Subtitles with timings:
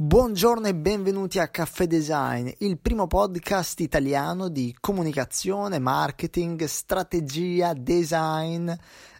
[0.00, 8.70] Buongiorno e benvenuti a Caffè Design, il primo podcast italiano di comunicazione, marketing, strategia, design,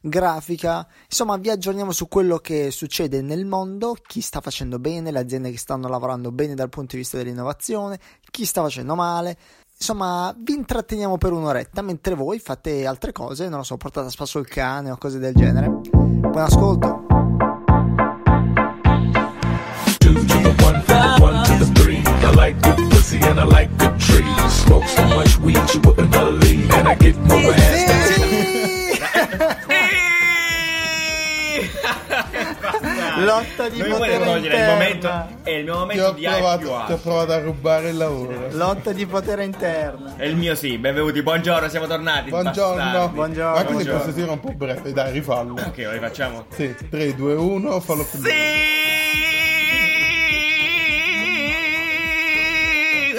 [0.01, 0.87] grafica.
[1.03, 5.51] Insomma, vi aggiorniamo su quello che succede nel mondo, chi sta facendo bene, le aziende
[5.51, 7.99] che stanno lavorando bene dal punto di vista dell'innovazione,
[8.31, 9.37] chi sta facendo male.
[9.77, 14.11] Insomma, vi intratteniamo per un'oretta mentre voi fate altre cose, non lo so, portate a
[14.11, 15.69] spasso il cane o cose del genere.
[15.69, 17.18] Buon ascolto!
[23.09, 24.53] Pussy and I like good trees.
[24.65, 27.87] Smoke so much weed you wouldn't believe, and I get more ass.
[33.21, 36.93] Lotta di non potere togliere il momento è il mio momento di provato, più Ti
[36.93, 38.49] ho provato a rubare il lavoro.
[38.51, 40.15] Lotta di potere interna.
[40.17, 42.31] È il mio sì, benvenuti, buongiorno, siamo tornati.
[42.31, 42.85] Buongiorno.
[42.85, 43.15] bastardi.
[43.15, 43.55] Buongiorno.
[43.55, 44.03] Ma quindi Buongiorno.
[44.03, 45.55] questo tiro è un po' breve, dai, rifallo.
[45.55, 46.47] Ok, rifacciamo.
[46.55, 48.88] Sì, 3, 2, 1, fallo più lungo.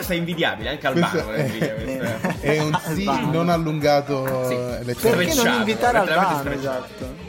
[0.09, 2.39] Questo è invidiabile, anche Questo Albano lo è- invidia questo.
[2.41, 3.31] È un sì Albano.
[3.31, 4.53] non allungato Sì.
[4.55, 6.51] eh, Perché non invitare Albano?
[6.51, 7.27] Esatto.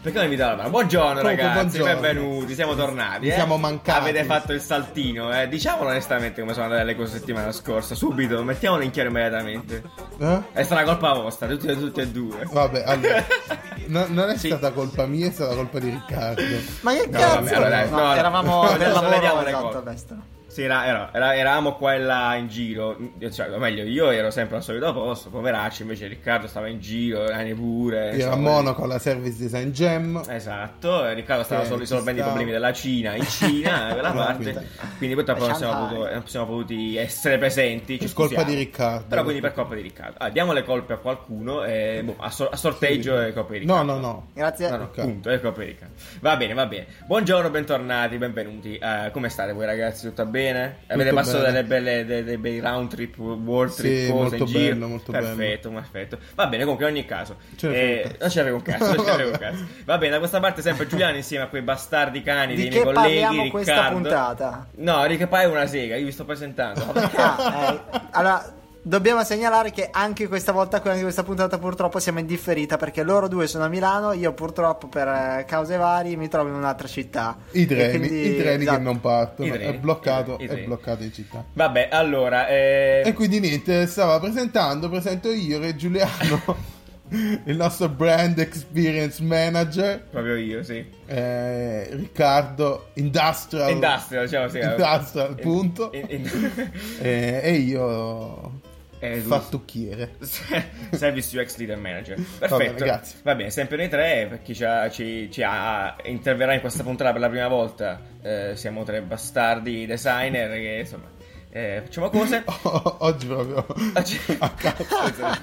[0.00, 0.68] Perché non invitare Albano?
[0.70, 2.00] Buongiorno Comunque, ragazzi, buongiorno.
[2.00, 3.28] benvenuti, siamo tornati.
[3.28, 3.32] Eh.
[3.32, 3.98] siamo mancati.
[3.98, 5.48] Avete fatto il saltino, eh.
[5.48, 9.82] Diciamolo onestamente come sono andate le cose settimana scorsa, subito, mettiamolo in chiaro immediatamente.
[10.18, 10.40] Eh?
[10.52, 12.46] È stata colpa vostra, tutti, tutti e due.
[12.52, 13.24] Vabbè, allora,
[13.88, 14.48] no- non è Sì.
[14.48, 16.42] stata colpa mia, è stata colpa di Riccardo.
[16.82, 17.34] Ma che No, cazzo?
[17.36, 18.14] vabbè, allora, No, no, no.
[18.14, 20.36] eravamo nel lavoro, vediamo le esatto.
[20.58, 22.96] Sì, era- era- era- eravamo qua e là in giro,
[23.30, 27.30] cioè, o meglio, io ero sempre al solito posto, poveracci, invece Riccardo stava in giro,
[27.30, 28.10] Ani pure.
[28.10, 30.20] Era a Monaco alla Service Design Jam.
[30.28, 34.66] Esatto, e Riccardo stava Sì, risolvendo i problemi della Cina in Cina, quella No, parte.
[34.98, 37.92] quindi- purtroppo non siamo, potuto- non siamo potuti essere presenti.
[37.92, 38.50] Ci Per colpa scusiamo.
[38.50, 39.04] di Riccardo.
[39.06, 40.14] Però quindi per colpa di Riccardo.
[40.18, 43.64] Ah, diamo le colpe a qualcuno, e, boh, a, so- a sorteggio è colpa di
[43.64, 43.92] No, Riccardo.
[43.92, 44.26] no, no.
[44.34, 44.70] Grazie.
[44.70, 45.00] No, no, Ok.
[45.02, 45.94] punto, è colpa di Riccardo.
[46.18, 46.86] Va bene, va bene.
[47.06, 48.76] Buongiorno, bentornati, benvenuti.
[48.76, 50.08] Eh, come state voi ragazzi?
[50.08, 50.46] Tutto bene?
[50.56, 51.52] Avete Tutto passato bene.
[51.52, 54.74] delle belle, dei, dei bei round trip, world Sì, trip, cose molto in giro?
[54.74, 56.18] bello, molto perfetto, perfetto.
[56.34, 57.36] Va bene, comunque in ogni caso.
[57.60, 59.66] Eh, non frega un cazzo, non frega un cazzo.
[59.84, 62.82] Va bene, da questa parte sempre Giuliano insieme a quei bastardi cani Di dei miei
[62.82, 63.94] colleghi, parliamo questa Riccardo.
[63.98, 64.68] puntata?
[64.76, 66.86] No, Ricca è una sega, io vi sto presentando.
[67.18, 68.54] Ah, eh, allora,
[68.88, 73.28] dobbiamo segnalare che anche questa volta, anche questa puntata purtroppo siamo in differita perché loro
[73.28, 77.36] due sono a Milano, io purtroppo per eh, cause varie mi trovo in un'altra città.
[77.52, 78.78] I treni, quindi- i treni esatto.
[78.78, 79.48] che non partono.
[79.48, 80.66] I treni, è bloccato, è treni.
[80.66, 81.44] bloccato in città.
[81.52, 86.76] Vabbè, allora, eh, E quindi niente, stava presentando, presento io è Giuliano,
[87.44, 90.82] il nostro brand experience manager, proprio io, sì.
[91.06, 94.58] eh, Riccardo, industrial, Industrial, diciamo sì.
[94.60, 95.90] Industrial, In- punto.
[95.92, 96.70] in- in-
[97.02, 98.60] eh, e io
[99.00, 100.16] Eh, tu- fattucchiere.
[100.92, 102.16] Service UX Leader Manager.
[102.16, 102.56] Perfetto.
[102.56, 103.18] bene, grazie.
[103.22, 106.82] Va bene, sempre noi tre, per chi ci, ha- ci- ci ha- interverrà in questa
[106.82, 111.08] puntata per la prima volta, eh, siamo tre bastardi designer che insomma
[111.50, 112.42] eh, facciamo cose.
[112.98, 114.84] Oggi proprio Oggi- a caso.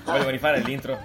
[0.04, 0.98] Vogliamo rifare l'intro?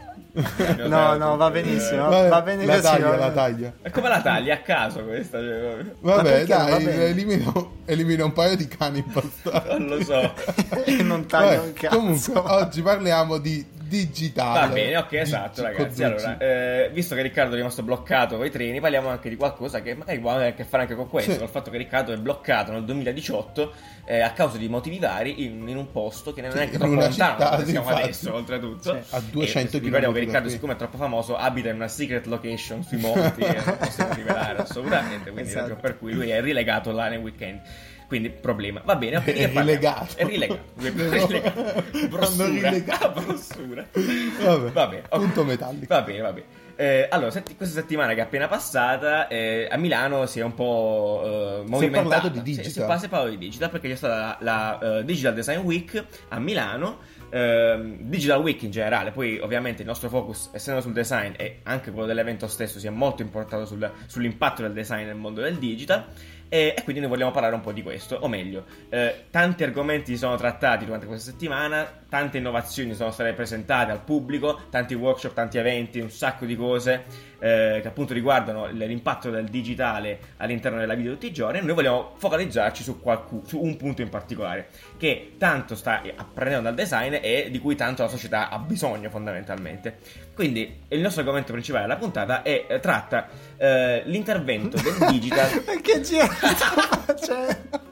[0.87, 2.09] No, no, va benissimo.
[2.09, 3.73] Vabbè, va bene la così, taglia, va la taglia.
[3.83, 5.39] E come la tagli a caso questa?
[5.39, 7.05] Cioè, Vabbè, va dai, bene?
[7.07, 9.69] elimino, elimino un paio di cani impastati.
[9.79, 10.33] non lo so.
[11.03, 11.97] non taglio Vabbè, un cazzo.
[11.97, 14.67] Comunque, oggi parliamo di digitale.
[14.69, 16.05] Va bene, ok, esatto, Digi- ragazzi.
[16.05, 19.83] Allora, eh, visto che Riccardo è rimasto bloccato con i treni, parliamo anche di qualcosa
[19.83, 21.33] che magari può avere a che fare anche con questo.
[21.33, 21.39] Sì.
[21.39, 23.73] Col fatto che Riccardo è bloccato nel 2018
[24.05, 26.95] eh, a causa di motivi vari in, in un posto che non è neanche troppo
[26.95, 28.03] lontano città, siamo infatti.
[28.03, 29.03] adesso, oltretutto.
[29.03, 29.15] Sì.
[29.15, 30.50] A 200 e, ricordiamo che Riccardo, qui.
[30.53, 34.59] siccome è troppo famoso, abita in una secret location sui monti e non possiamo rivelare
[34.62, 35.31] assolutamente.
[35.31, 35.77] Quindi, Esatto.
[35.77, 37.61] per cui lui è rilegato là nel weekend.
[38.10, 38.82] Quindi, problema.
[38.84, 39.25] Va bene, ok.
[39.26, 40.06] È rilegato.
[40.16, 40.60] È rilegato.
[40.82, 41.84] È rilegato.
[42.09, 42.47] Brossura.
[42.48, 43.21] rilegato.
[43.22, 43.87] Brossura.
[43.93, 45.19] Vabbè, Va bene, ok.
[45.21, 45.87] punto metallico.
[45.94, 46.47] Va bene, va bene.
[46.75, 50.54] Eh, allora, setti- questa settimana che è appena passata, eh, a Milano si è un
[50.54, 52.09] po' eh, movimentata.
[52.09, 52.65] parlato di digital.
[52.65, 55.59] Si, è, si è parlato di digital perché c'è stata la, la, eh, Digital Design
[55.59, 56.99] Week a Milano.
[57.32, 61.93] ehm, digital Week in generale, poi ovviamente il nostro focus, essendo sul design e anche
[61.93, 66.06] quello dell'evento stesso, si è molto importato sul- sull'impatto del design nel mondo del digital.
[66.53, 70.17] E, e quindi noi vogliamo parlare un po' di questo, o meglio, eh, tanti argomenti
[70.17, 75.58] sono trattati durante questa settimana, tante innovazioni sono state presentate al pubblico, tanti workshop, tanti
[75.58, 77.05] eventi, un sacco di cose
[77.38, 81.62] eh, che appunto riguardano l'impatto del digitale all'interno della vita di tutti i giorni e
[81.62, 84.69] noi vogliamo focalizzarci su, qualcu- su un punto in particolare
[84.99, 89.99] che tanto sta apprendendo dal design e di cui tanto la società ha bisogno fondamentalmente.
[90.35, 96.00] Quindi il nostro argomento principale della puntata è, eh, tratta eh, l'intervento del digital che
[96.00, 97.88] giro sta facendo?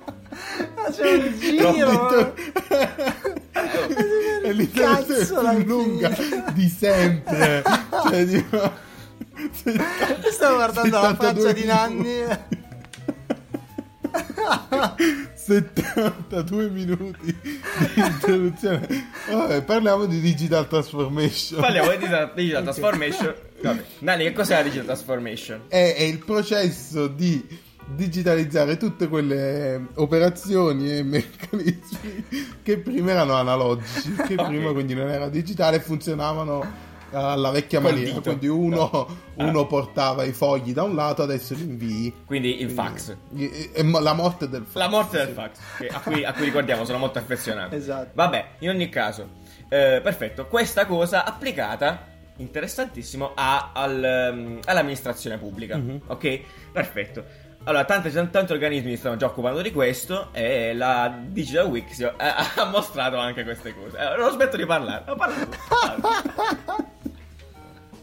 [0.91, 2.35] C'è un giro.
[4.43, 6.17] è l'intervento Cazzo, la più lunga
[6.53, 7.63] di sempre.
[8.09, 8.73] Cioè, tipo,
[10.31, 12.58] Stavo guardando la 72 faccia di Nanni.
[15.35, 18.87] 72 minuti di introduzione.
[19.31, 21.61] Vabbè, parliamo di digital transformation.
[21.61, 23.35] Parliamo di digital, digital transformation.
[23.63, 23.85] Vabbè.
[24.01, 25.61] Nani, che cos'è la digital transformation?
[25.69, 32.25] È, è il processo di digitalizzare tutte quelle operazioni e meccanismi
[32.63, 34.47] che prima erano analogici, che Ok.
[34.47, 38.21] prima quindi non era digitale e funzionavano alla vecchia maniera.
[38.21, 42.15] Quindi uno, uno portava i fogli da un lato, adesso li invii.
[42.27, 43.17] Quindi il fax.
[44.01, 44.75] La morte del fax.
[44.75, 45.59] La morte del fax,
[45.93, 47.75] a, cui, a cui ricordiamo sono molto affezionato.
[47.75, 48.11] Esatto.
[48.15, 49.29] Vabbè, in ogni caso,
[49.69, 50.47] eh, perfetto.
[50.47, 52.07] Questa cosa applicata,
[52.37, 55.77] interessantissimo, a- al, ehm, all'amministrazione pubblica.
[55.77, 56.01] Mhm.
[56.07, 56.41] Ok?
[56.73, 57.25] Perfetto.
[57.69, 62.13] Allora, tanti, tanti organismi stanno già occupando di questo e la Digital Week si- eh,
[62.17, 63.99] ha mostrato anche queste cose.
[63.99, 65.05] Eh, non smetto di parlare.
[65.07, 65.57] Ho parlato.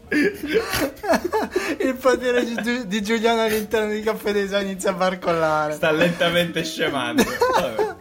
[1.80, 5.72] Il potere di, di Giuliano all'interno di Caffè Design inizia a barcollare.
[5.72, 7.24] Sta lentamente scemando.
[7.24, 7.96] Vabbè.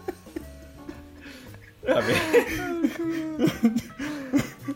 [1.81, 2.91] Va bene.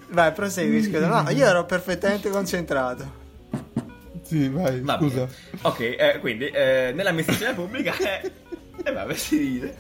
[0.08, 1.06] Vai, prosegui, scusa.
[1.06, 3.28] No, io ero perfettamente concentrato.
[4.30, 5.26] Sì, vai, Va scusa.
[5.26, 5.32] bene.
[5.64, 8.32] Ok, eh, quindi eh, nell'amministrazione pubblica è...
[8.82, 9.76] E vabbè, si ride.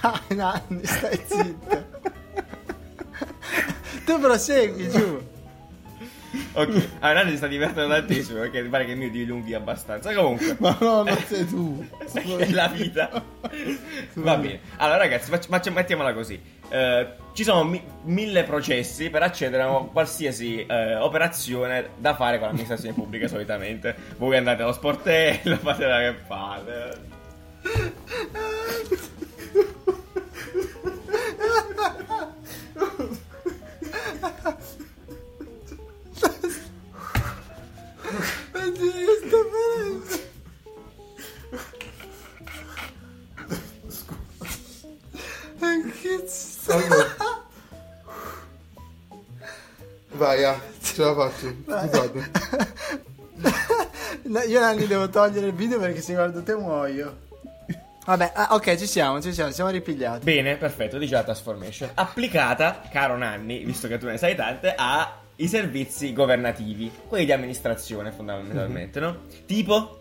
[0.00, 1.84] Dai, Nanni, stai zitto.
[4.04, 5.22] tu prosegui, giù.
[6.54, 10.12] Ok, Nanni si sta divertendo tantissimo perché mi pare che il mio dilunghi abbastanza.
[10.12, 11.84] Comunque, Ma no, non sei tu.
[12.38, 13.10] è la vita.
[14.14, 14.60] Va bene.
[14.76, 16.40] Allora, ragazzi, facci- facci- mettiamola così.
[16.68, 22.46] Eh, ci sono mi- mille processi per accedere a qualsiasi eh, operazione da fare con
[22.48, 23.94] l'amministrazione pubblica solitamente.
[24.18, 27.10] Voi andate allo sportello, fate la che fate.
[50.22, 51.52] Vai, ah, ce la faccio.
[51.66, 52.30] Scusate.
[54.22, 57.18] No, io Nanni devo togliere il video perché se guardo te muoio.
[58.06, 60.22] Vabbè, ah, ok, ci siamo, ci siamo, siamo ripigliati.
[60.22, 61.90] Bene, perfetto, dice la transformation.
[61.94, 68.12] Applicata, caro Nanni, visto che tu ne sai tante, ai servizi governativi, quelli di amministrazione
[68.12, 69.22] fondamentalmente, no?
[69.44, 69.98] Tipo?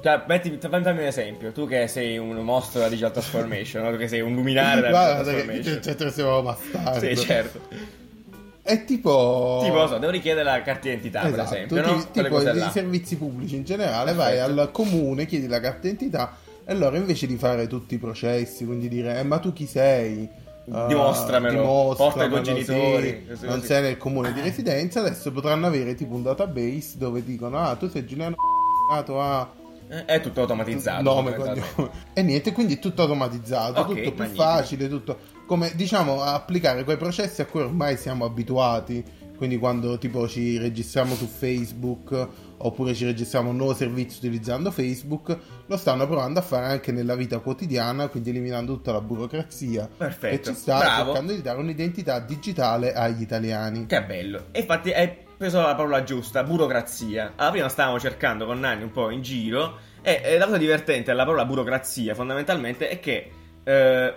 [0.00, 3.90] Cioè, metti, fammi un esempio, tu che sei un mostro della digital transformation, no?
[3.90, 5.96] tu che sei un luminare della digital transformation.
[5.96, 7.00] te siamo bastardo.
[7.00, 7.98] Sì, certo.
[8.62, 9.60] È tipo...
[9.62, 12.10] Tipo, lo so, devo richiedere la carta d'identità, per Esatto, esempio, ti- no?
[12.10, 12.70] Tipo i là.
[12.70, 14.60] servizi pubblici in generale, vai Perfetto.
[14.60, 18.88] al comune, chiedi la carta d'identità e loro invece di fare tutti i processi, quindi
[18.88, 20.28] dire "Eh, ma tu chi sei?
[20.72, 25.66] Ah, Dimostramelo, porta i tuoi genitori, sì, non sei nel comune di residenza, adesso potranno
[25.66, 28.36] avere tipo un database dove dicono "Ah, tu sei Giuliano
[28.90, 29.50] nato a
[29.88, 31.02] Eh, È tutto automatizzato.
[31.02, 31.90] nome, cognome.
[32.12, 34.42] E niente, quindi è tutto automatizzato, Ok, tutto più magnifico.
[34.44, 35.18] facile, tutto
[35.50, 39.02] come diciamo applicare quei processi a cui ormai siamo abituati.
[39.36, 45.36] Quindi quando tipo ci registriamo su Facebook oppure ci registriamo un nuovo servizio utilizzando Facebook,
[45.66, 49.88] lo stanno provando a fare anche nella vita quotidiana, quindi eliminando tutta la burocrazia.
[49.96, 51.04] Perfetto, E ci sta bravo.
[51.06, 53.86] cercando di dare un'identità digitale agli italiani.
[53.86, 54.44] Che bello.
[54.52, 57.32] E infatti hai preso la parola giusta, burocrazia.
[57.34, 61.24] Allora, prima stavamo cercando con Nanni un po' in giro e, la cosa divertente della
[61.24, 63.30] parola burocrazia fondamentalmente è che
[63.64, 64.14] eh,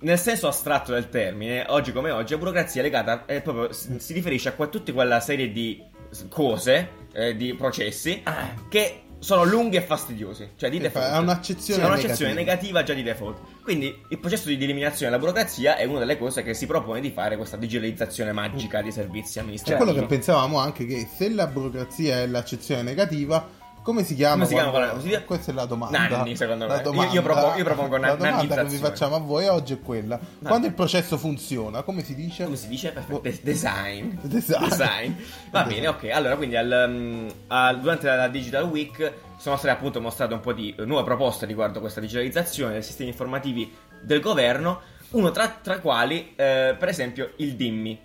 [0.00, 4.12] nel senso astratto del termine, oggi come oggi, la burocrazia è legata, è proprio, si
[4.12, 5.82] riferisce a que- tutta quella serie di
[6.28, 8.22] cose, eh, di processi
[8.68, 10.50] che sono lunghi e fastidiosi.
[10.56, 11.08] Cioè di default.
[11.08, 12.80] fa- ha un'accezione Sì, ha un'accezione negativa.
[12.80, 13.38] negativa già di default.
[13.62, 17.10] Quindi il processo di eliminazione della burocrazia è una delle cose che si propone di
[17.10, 19.84] fare questa digitalizzazione magica dei servizi Cioè, amministrativi.
[19.90, 23.48] quello che pensavamo anche che se la burocrazia è l'accezione negativa,
[23.86, 24.34] come si chiama?
[24.34, 26.08] Come si chiama quando- si- Questa è la domanda.
[26.08, 26.82] Nanni, secondo La me.
[26.82, 29.74] domanda- Io- io propongo- io propongo La nan- domanda che vi facciamo a voi oggi
[29.74, 30.18] è quella.
[30.42, 32.44] Quando il processo funziona, come si dice?
[32.44, 32.90] Come si dice?
[32.90, 33.20] Perfetto.
[33.20, 34.18] De- design.
[34.22, 35.12] Design.
[35.52, 36.08] Va bene, ok.
[36.12, 40.52] Allora, quindi al, um, al- durante la Digital Week sono state appunto mostrate un po'
[40.52, 45.78] di eh, nuove proposte riguardo questa digitalizzazione dei sistemi informativi del governo, uno tra, tra
[45.78, 48.00] quali, eh, per esempio, il DIMMI.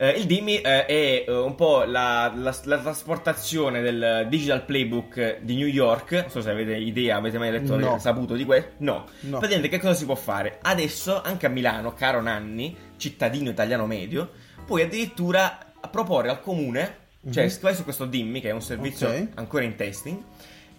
[0.00, 5.38] Eh, il DIMMI eh, è eh, un po' la, la- la trasportazione del Digital Playbook
[5.40, 6.12] di New York.
[6.12, 7.98] Non so se avete idea, avete mai letto, No.
[7.98, 8.70] saputo di questo?
[8.78, 9.06] No.
[9.22, 9.38] No.
[9.38, 10.60] Praticamente che cosa si può fare?
[10.62, 14.30] Adesso, anche a Milano, caro Nanni, cittadino italiano medio,
[14.64, 15.58] puoi addirittura
[15.90, 16.96] proporre al comune,
[17.32, 17.58] cioè Mhm.
[17.60, 19.28] vai su questo Dimmi, che è un servizio Ok.
[19.34, 20.16] ancora in testing,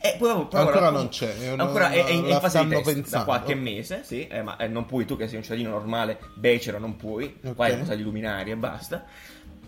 [0.02, 2.66] e poi proporre al Ancora non c'è, è una- ancora è, è in, in fase
[2.66, 5.44] di test da qualche mese, sì, eh, ma eh, non puoi tu che sei un
[5.44, 7.56] cittadino normale, becero, non puoi, Ok.
[7.56, 9.04] qua è cosa di luminari e basta.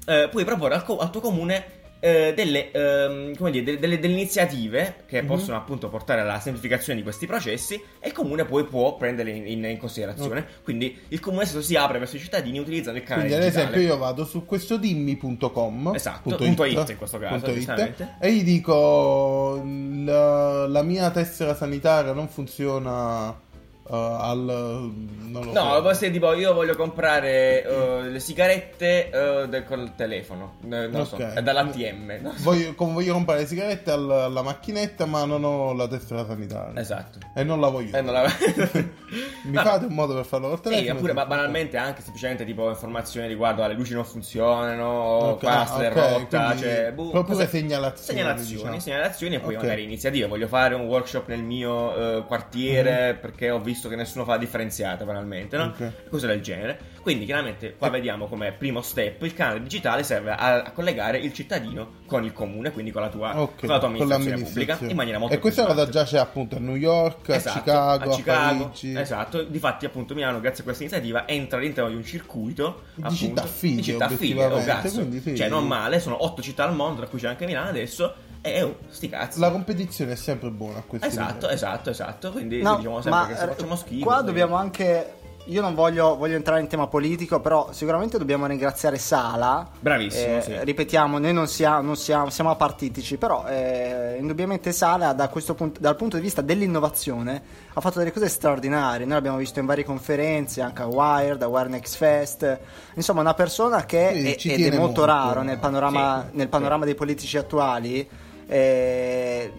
[0.06, 4.00] Eh, puoi proporre al, co- al tuo comune eh, delle, ehm, come dire, delle, delle-
[4.00, 5.27] delle iniziative che Mhm.
[5.27, 9.48] possono appunto portare alla semplificazione di questi processi e il comune poi può prenderle in,
[9.48, 10.46] in- in considerazione.
[10.63, 13.75] Quindi il comune stesso si apre verso i cittadini utilizzando il canale Quindi ad digitale.
[13.75, 18.34] esempio io vado su questo dimmi.com Esatto, punto punto it in questo caso, it, e
[18.34, 19.62] gli dico
[20.03, 23.50] la, la mia tessera sanitaria non funziona
[23.91, 24.91] eh, al
[25.31, 25.81] No, so.
[25.81, 30.91] può essere tipo io voglio comprare eh, le sigarette eh, del- col telefono, eh, non
[30.91, 32.17] lo so, è dall'ATM.
[32.21, 32.33] no?
[32.39, 36.79] Voglio, come voglio comprare le sigarette al- alla macchinetta ma non ho la tessera sanitaria
[36.81, 37.19] Esatto.
[37.33, 38.24] e non la voglio Eh, non la-
[39.43, 39.62] mi No.
[39.62, 43.27] fate un modo per farlo col Sì, telefono oppure ba- banalmente anche semplicemente tipo informazioni
[43.27, 47.36] riguardo alle luci non funzionano, o Ok, qua la strada è rotta, cioè, boh, proprio
[47.36, 48.79] cose- segnalazioni, segnalazioni, diciamo.
[48.79, 49.62] segnalazioni e poi Ok.
[49.62, 50.27] magari iniziative.
[50.27, 55.06] Voglio fare un workshop nel mio quartiere perché ho visto che nessuno fa la differenziata
[55.06, 55.66] banalmente, no?
[55.66, 55.72] Mhm.
[55.72, 56.10] Ok.
[56.10, 56.80] Cose del genere.
[57.02, 61.34] Quindi chiaramente qua vediamo come primo step il canale digitale serve a, a collegare il
[61.34, 64.96] cittadino con il comune, quindi con la tua, Ok, con la tua amministrazione pubblica in
[64.96, 68.16] maniera molto e questa cosa già c'è appunto a New York, Esatto, a Chicago, a,
[68.16, 69.44] Chicago, Parigi esatto.
[69.44, 73.46] Difatti, appunto, Milano, grazie a questa iniziativa, entra all'interno di un circuito Di appunto, città
[73.46, 74.10] fighe, di città
[74.52, 75.00] oh, cazzo.
[75.00, 75.36] quindi fighe.
[75.36, 78.14] Cioè, non male, sono otto città al mondo, tra cui c'è anche Milano adesso.
[78.43, 79.39] E oh, sti cazzi.
[79.39, 81.53] la competizione è sempre buona a questi Esatto, livelli.
[81.53, 82.31] esatto, esatto.
[82.31, 84.05] Quindi No, diciamo sempre ma che se eh, facciamo schifo.
[84.05, 85.13] qua poi- dobbiamo anche.
[85.45, 89.67] Io non voglio, voglio entrare in tema politico, però sicuramente dobbiamo ringraziare Sala.
[89.79, 90.55] Bravissimo, Eh, sì.
[90.62, 95.79] Ripetiamo, noi non siamo, non siamo, siamo apartitici, però eh, indubbiamente Sala da questo punto,
[95.79, 97.41] dal punto di vista dell'innovazione
[97.74, 99.03] ha fatto delle cose straordinarie.
[99.05, 102.60] Noi l'abbiamo visto in varie conferenze, anche a Wired, a Wire Next Fest.
[102.93, 105.05] Insomma, una persona che Sì, è, ed è molto molto.
[105.05, 108.07] raro nel panorama, Sì, nel panorama dei politici attuali.
[108.51, 109.53] Eh,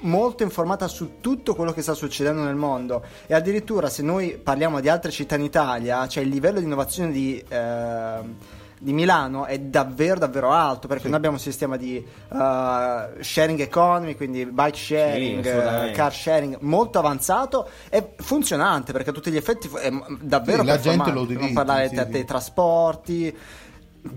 [0.00, 3.02] molto informata su tutto quello che sta succedendo nel mondo.
[3.26, 7.10] E addirittura se noi parliamo di altre città in Italia cioè il livello di innovazione
[7.12, 8.18] di, eh,
[8.78, 14.14] di Milano è davvero davvero alto perché noi abbiamo un sistema di eh, sharing economy
[14.14, 19.36] quindi bike sharing Sì, eh, car sharing molto avanzato e funzionante perché a tutti gli
[19.36, 19.90] effetti è
[20.20, 22.06] davvero Sì, la gente lo per non utilizza, parlare sì, sì.
[22.06, 23.36] dei trasporti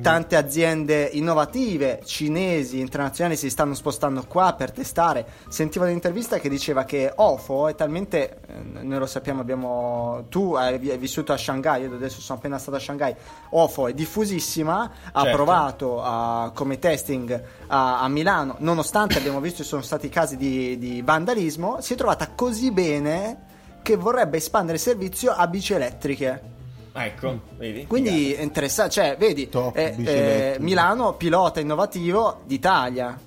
[0.02, 5.26] Tante aziende innovative cinesi, internazionali si stanno spostando qua per testare.
[5.50, 10.78] Sentivo un'intervista che diceva che OFO è talmente, eh, noi lo sappiamo, abbiamo, tu hai,
[10.98, 13.16] vissuto a Shanghai, io adesso sono appena stato a Shanghai,
[13.50, 15.36] OFO è diffusissima, ha Certo.
[15.36, 20.78] provato a- come testing a, a Milano, nonostante abbiamo visto ci sono stati casi di,
[20.78, 23.50] di vandalismo, si è trovata così bene
[23.82, 26.51] che vorrebbe espandere il servizio a bici elettriche.
[26.94, 27.86] Ah, ecco, vedi?
[27.88, 30.56] Quindi è interessante, cioè, vedi, Top, eh, eh.
[30.60, 33.18] Milano pilota innovativo d'Italia.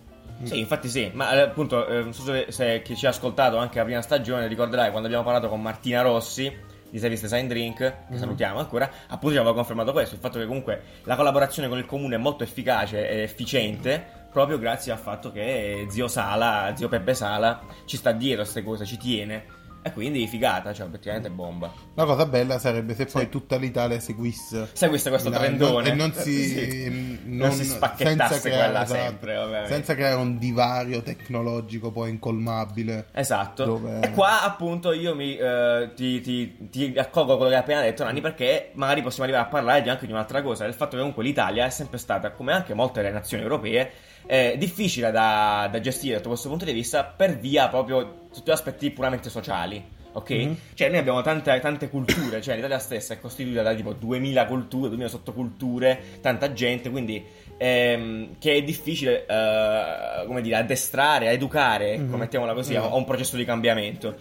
[0.43, 3.57] Sì, infatti sì, ma eh, appunto, eh, non so se, se chi ci ha ascoltato
[3.57, 6.53] anche la prima stagione, ricorderai quando abbiamo parlato con Martina Rossi
[6.91, 8.19] di Service Design Drink, che Mhm.
[8.19, 11.87] salutiamo ancora, appunto ci aveva confermato questo, il fatto che comunque la collaborazione con il
[11.87, 17.15] comune è molto efficace e efficiente, proprio grazie al fatto che zio Sala, zio Peppe
[17.15, 19.45] Sala, ci sta dietro a queste cose, ci tiene.
[19.87, 21.71] E quindi figata, cioè obiettivamente bomba.
[21.93, 25.91] La cosa bella sarebbe se poi tutta l'Italia seguisse Sai questo, Milano, trendone?
[25.91, 27.19] e non si, Sì.
[27.25, 29.73] non, Non si spacchettasse senza creare, quella esatto, sempre, ovviamente.
[29.75, 33.09] senza creare un divario tecnologico poi incolmabile.
[33.13, 33.65] Esatto.
[33.67, 37.81] Dove- E qua appunto io mi eh, ti, ti, ti accolgo quello che hai appena
[37.83, 40.93] detto, Nanni, perché magari possiamo arrivare a parlare di- anche di un'altra cosa, del fatto
[40.93, 43.91] che comunque l'Italia è sempre stata, come anche molte delle nazioni europee,
[44.27, 48.91] eh, difficile da, da gestire da questo punto di vista per via proprio tutti aspetti
[48.91, 49.93] puramente sociali.
[50.17, 50.31] Ok?
[50.31, 50.57] Mhm.
[50.75, 54.87] Cioè, noi abbiamo tante, tante culture, cioè l'Italia stessa è costituita da tipo 2000 culture,
[54.89, 57.21] 2000 sottoculture, tanta gente, quindi
[57.57, 62.15] ehm, che è difficile, eh, come dire, addestrare, educare, Mhm.
[62.15, 62.93] mettiamola così, a Mhm.
[62.93, 64.17] a un processo di cambiamento.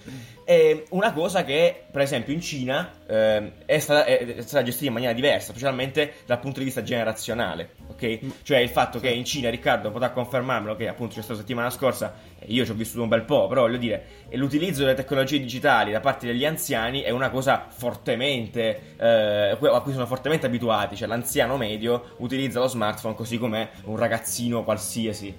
[0.45, 4.93] È una cosa che, per esempio, in Cina ehm, è, stata, è- stata gestita in
[4.93, 7.71] maniera diversa, specialmente dal punto di vista generazionale.
[7.87, 8.19] Ok?
[8.43, 12.13] Cioè il fatto che in Cina, Riccardo potrà confermarmelo, che appunto c'è stato settimana scorsa,
[12.45, 15.99] io ci ho vissuto un bel po', però voglio dire, l'utilizzo delle tecnologie digitali da
[15.99, 21.55] parte degli anziani è una cosa fortemente, eh, a cui sono fortemente abituati, cioè l'anziano
[21.57, 25.33] medio utilizza lo smartphone così come un ragazzino qualsiasi,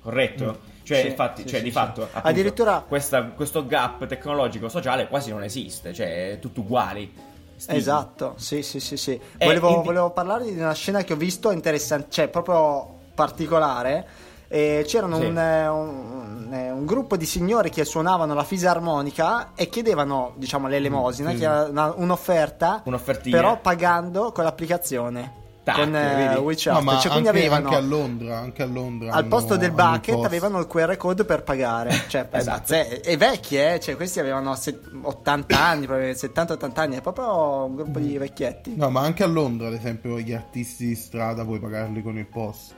[0.00, 0.76] corretto?
[0.88, 1.76] Cioè, Sì, infatti, sì, cioè, sì, di sì.
[1.76, 7.12] fatto, appunto, Addirittura- questa- questo gap tecnologico-sociale quasi non esiste, cioè è tutto uguali.
[7.56, 7.76] Stili.
[7.76, 9.20] Esatto, sì, sì, sì, sì.
[9.36, 14.06] Eh, Volevo, indi- volevo parlare di una scena che ho visto interessante, cioè proprio particolare.
[14.48, 15.26] E c'erano Sì.
[15.26, 20.68] un, eh, un- eh, un gruppo di signori che suonavano la fisarmonica e chiedevano, diciamo,
[20.68, 21.36] l'elemosina, sì.
[21.36, 22.82] che era una- un'offerta,
[23.30, 25.32] però pagando con l'applicazione.
[25.72, 26.36] Tac, con eh?
[26.36, 26.74] WeChat.
[26.74, 29.70] No, ma cioè, anche, avevano anche a Londra, anche a Londra al hanno- posto del
[29.72, 31.90] bucket avevano il QR code per pagare.
[32.08, 32.58] Cioè, è Esatto.
[32.58, 33.78] pazze- e vecchi, eh?
[33.80, 36.96] Cioè, questi avevano se- 80 anni, probabilmente 70-80 anni.
[36.96, 38.74] È proprio un gruppo di vecchietti.
[38.76, 42.26] No, ma anche a Londra, ad esempio, gli artisti di strada puoi pagarli con il
[42.26, 42.74] POS.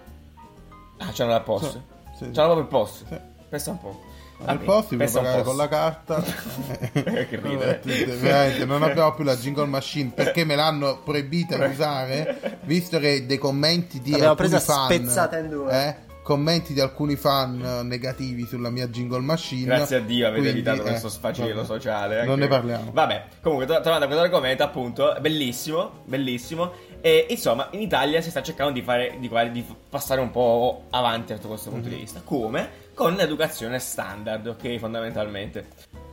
[0.98, 1.70] Ah, c'hanno la POS.
[1.70, 1.78] Sì,
[2.16, 2.30] sì.
[2.32, 3.04] C'hanno proprio il POS.
[3.08, 3.16] Sì.
[3.48, 4.00] Pensa un po'.
[4.44, 6.22] Al posto un pagare con la carta.
[6.92, 7.80] Che ridere.
[7.84, 13.26] Veramente, non abbiamo più la jingle machine perché me l'hanno proibita di usare, visto che
[13.26, 15.72] dei commenti di L'abbiamo alcuni presa fan, spezzata in due.
[15.86, 19.64] eh, commenti di alcuni fan eh, negativi sulla mia jingle machine.
[19.66, 22.24] Grazie a Dio avete quindi, evitato eh, questo sfacelo sociale.
[22.24, 22.90] Non ne parliamo.
[22.92, 26.72] Vabbè, comunque, to- tornando a questo argomento, appunto, bellissimo, bellissimo.
[27.02, 31.32] E insomma, in Italia si sta cercando di fare, di, di passare un po' avanti
[31.34, 31.94] da questo punto Mhm.
[31.94, 32.20] di vista.
[32.22, 32.88] Come?
[33.00, 35.68] Con l'educazione standard, ok, fondamentalmente.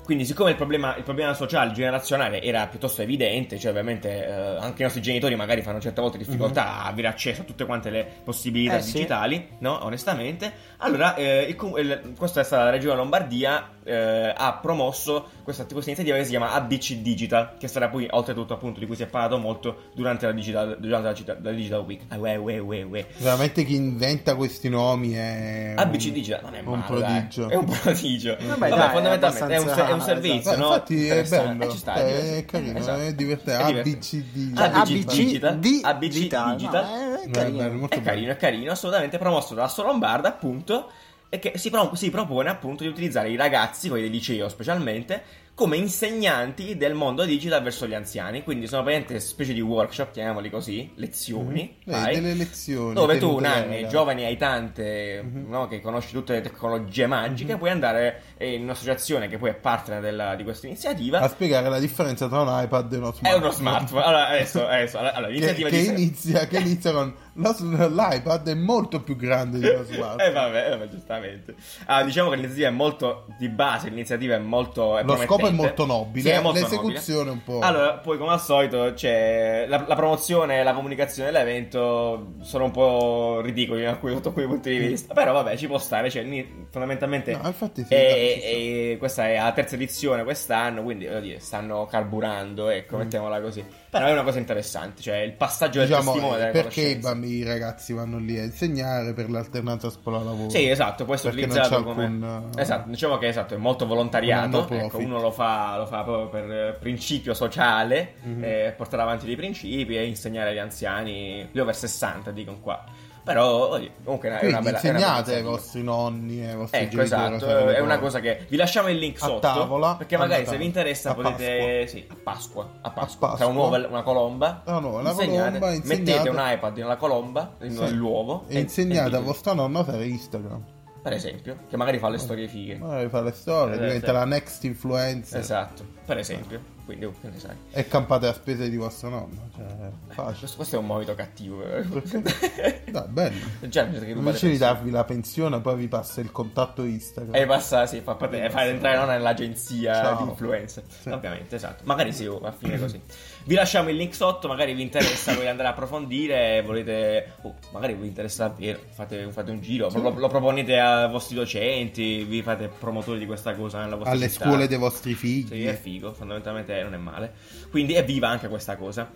[0.06, 4.84] Quindi, siccome il problema, il problema sociale, generazionale era piuttosto evidente, cioè ovviamente eh, anche
[4.84, 8.08] i nostri genitori magari fanno certe volte difficoltà a avere accesso a tutte quante le
[8.24, 8.78] possibilità.
[8.78, 8.94] Eh, sì.
[8.94, 9.84] digitali, no?
[9.84, 10.50] Onestamente.
[10.78, 15.90] Allora, eh, il il- questa è stata la regione Lombardia, eh, ha promosso questa, questa
[15.92, 19.08] iniziativa che si chiama ABC Digital, che sarà poi, oltretutto, appunto, di cui si è
[19.08, 22.02] parlato molto durante la Digital, durante la, la Digital Week.
[22.10, 23.08] Ah, uè, uè, uè, uè.
[23.18, 27.10] Veramente chi inventa questi nomi è ABC un- Digital non è un male, dai.
[27.12, 27.50] prodigio.
[27.50, 28.36] È un prodigio.
[28.40, 30.66] Vabbè, Vabbè, dai, fondamentalmente è è un servizio, Beh, no?
[30.68, 33.00] infatti è bello, Eh, ci sta, eh, è carino, Esatto.
[33.02, 33.64] è divertente.
[33.64, 33.90] È divertente.
[33.98, 34.26] ABC
[34.58, 35.60] ABC Digital.
[35.60, 36.56] di ABC Digital.
[36.56, 36.84] Digital.
[36.86, 36.90] No,
[37.22, 37.58] è Eh, carino.
[37.58, 40.90] bello, molto È carino, è carino, assolutamente promosso dalla Solo Lombarda, appunto,
[41.30, 45.24] e che si, pro- si propone appunto di utilizzare i ragazzi, quelli del liceo specialmente,
[45.58, 48.44] come insegnanti del mondo digital verso gli anziani.
[48.44, 53.38] Quindi sono praticamente specie di workshop, chiamiamoli così, lezioni, Eh, fai, delle lezioni dove tu
[53.38, 53.88] anno, ragazzi.
[53.88, 55.50] giovane aitante, Mhm.
[55.50, 60.00] no, che conosci tutte le tecnologie magiche, puoi andare in un'associazione che poi è partner
[60.00, 61.22] della- di questa iniziativa.
[61.22, 63.44] a spiegare la differenza tra un iPad e uno È smartphone.
[63.44, 64.04] uno smartphone.
[64.04, 69.02] Allora, adesso, adesso allora, che, l'iniziativa che di inizia, che inizia con l'iPad è molto
[69.02, 70.24] più grande di uno smartphone.
[70.24, 71.56] Eh vabbè, eh, vabbè, giustamente.
[71.86, 75.52] Ah, diciamo che l'iniziativa è molto di base, l'iniziativa è molto è Lo scopo è
[75.52, 77.32] molto nobile, Sì, è molto l'esecuzione nobile.
[77.32, 77.60] un po'.
[77.66, 82.72] Allora, poi come al solito c'è la, la promozione e la comunicazione dell'evento sono un
[82.72, 86.24] po' ridicoli sotto alcuni punti di vista, però vabbè, ci può stare, cioè
[86.70, 91.86] fondamentalmente No, infatti è- è- questa è la terza edizione quest'anno, quindi voglio dire, stanno
[91.86, 93.64] carburando, ecco, mettiamola così.
[93.90, 97.36] Però è una cosa interessante, cioè il passaggio del diciamo, testimone delle perché i bambini
[97.36, 100.50] i ragazzi vanno lì a insegnare per l'alternanza scuola-lavoro?
[100.50, 102.04] Sì, esatto, Perché non utilizzato come...
[102.04, 106.04] alcun, eh, Esatto, diciamo che esatto, è molto volontariato, ecco, uno lo fa, lo fa
[106.04, 108.44] proprio per eh, principio sociale, Mhm.
[108.44, 112.84] eh, portare avanti dei principi e insegnare agli anziani, gli over 60 dicono qua.
[113.28, 114.60] Però, comunque è una, una bella...
[114.60, 118.00] una insegnate ai vostri nonni e ai vostri Ecco, genitori a esatto, fare è una
[118.00, 121.14] cosa che vi lasciamo il link A sotto tavola, perché magari se vi interessa a
[121.14, 121.88] potete Pasqua.
[121.88, 123.36] sì, a Pasqua, a Pasqua, Pasqua.
[123.38, 124.62] tra un uovo e una colomba.
[124.66, 127.68] Ah, no, la insegnate, colomba, mettete insegnate- un iPad nella colomba, Sì.
[127.68, 130.64] nell'uovo e insegnate a dite- vostra nonna a usare Instagram.
[131.04, 132.78] per esempio, che magari fa le storie fighe.
[132.78, 136.76] Magari fa le storie, Eh, diventa la next influencer Esatto, per esempio.
[136.88, 137.56] Quindi, oh, che ne sai.
[137.72, 139.42] e campate a spese di vostra nonna.
[139.54, 139.66] Cioè,
[140.08, 140.38] facile.
[140.40, 141.62] Questo, questo è un monito cattivo.
[141.62, 141.82] eh.
[141.82, 142.84] Perché?
[142.90, 143.46] Dai, bello.
[143.60, 147.36] Le Invece di darvi la pensione, poi vi passa il contatto Instagram.
[147.36, 150.24] E passa, sì, fa, fa, fa entrare non nell'agenzia Ciao.
[150.24, 150.84] di influencer.
[150.88, 151.10] Sì.
[151.10, 151.84] Ovviamente, esatto.
[151.86, 153.02] Magari sì, oh, a fine così.
[153.48, 157.32] Vi lasciamo il link sotto, magari vi interessa, volete andare a approfondire, volete...
[157.44, 160.02] oh, magari vi interessa davvero, fate, fate un giro, Sì.
[160.02, 164.28] lo, lo proponete ai vostri docenti, vi fate promotori di questa cosa nella vostra Alle
[164.28, 164.44] città.
[164.48, 165.48] scuole dei vostri figli.
[165.48, 167.32] Sì, è figo, fondamentalmente non è male.
[167.70, 169.10] Quindi evviva anche questa cosa.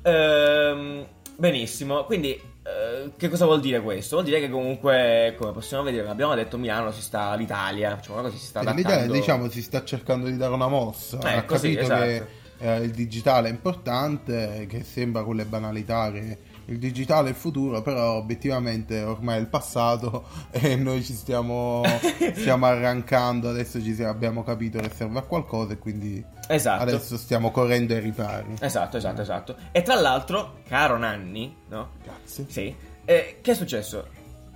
[0.00, 4.16] Ehm, benissimo, quindi eh, che cosa vuol dire questo?
[4.16, 8.30] Vuol dire che comunque, come possiamo vedere, come abbiamo detto, Milano si sta, l'Italia, cosa
[8.30, 8.88] si sta adattando.
[8.88, 11.18] L'Italia, diciamo, si sta cercando di dare una mossa.
[11.18, 12.02] Eh, ha così, capito esatto.
[12.02, 12.26] che
[12.58, 17.80] eh, il digitale è importante, che sembra quelle banalità che il digitale è il futuro,
[17.80, 21.82] però obiettivamente ormai è il passato e noi ci stiamo,
[22.34, 26.82] stiamo arrancando, adesso ci siamo- abbiamo capito che serve a qualcosa e quindi Esatto.
[26.82, 28.54] adesso stiamo correndo ai ripari.
[28.60, 29.56] Esatto, esatto, esatto.
[29.72, 31.90] E tra l'altro, caro Nanni, no?
[32.02, 32.44] Grazie.
[32.48, 32.74] Sì.
[33.04, 34.06] Eh, che è successo?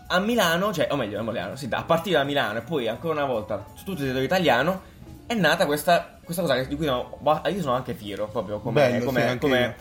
[0.08, 3.14] A Milano, cioè, o meglio, a Milano, sì, a partire da Milano e poi ancora
[3.22, 4.82] una volta su tutto il territorio italiano
[5.26, 6.88] è nata questa, questa cosa di cui
[7.20, 9.74] bah, io sono anche fiero, proprio come, Bello, come, sì, come,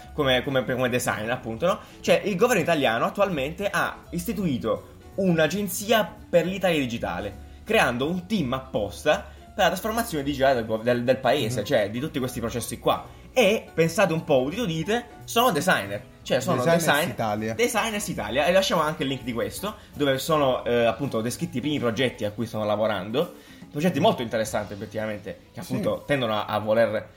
[0.43, 1.80] come, come- designer, appunto, no?
[1.99, 9.25] Cioè, il governo italiano attualmente ha istituito un'agenzia per l'Italia digitale, creando un team apposta
[9.54, 11.65] per la trasformazione digitale del, del- del paese, Mhm.
[11.65, 13.06] cioè di tutti questi processi qua.
[13.34, 17.54] E pensate un po', udite udite, sono designer, cioè sono Designers design- Italia.
[17.54, 21.62] Designers Italia e lasciamo anche il link di questo dove sono eh, appunto descritti i
[21.62, 23.36] primi progetti a cui stanno lavorando
[23.71, 25.71] progetti molto interessanti effettivamente che Sì.
[25.73, 27.07] appunto tendono a, a voler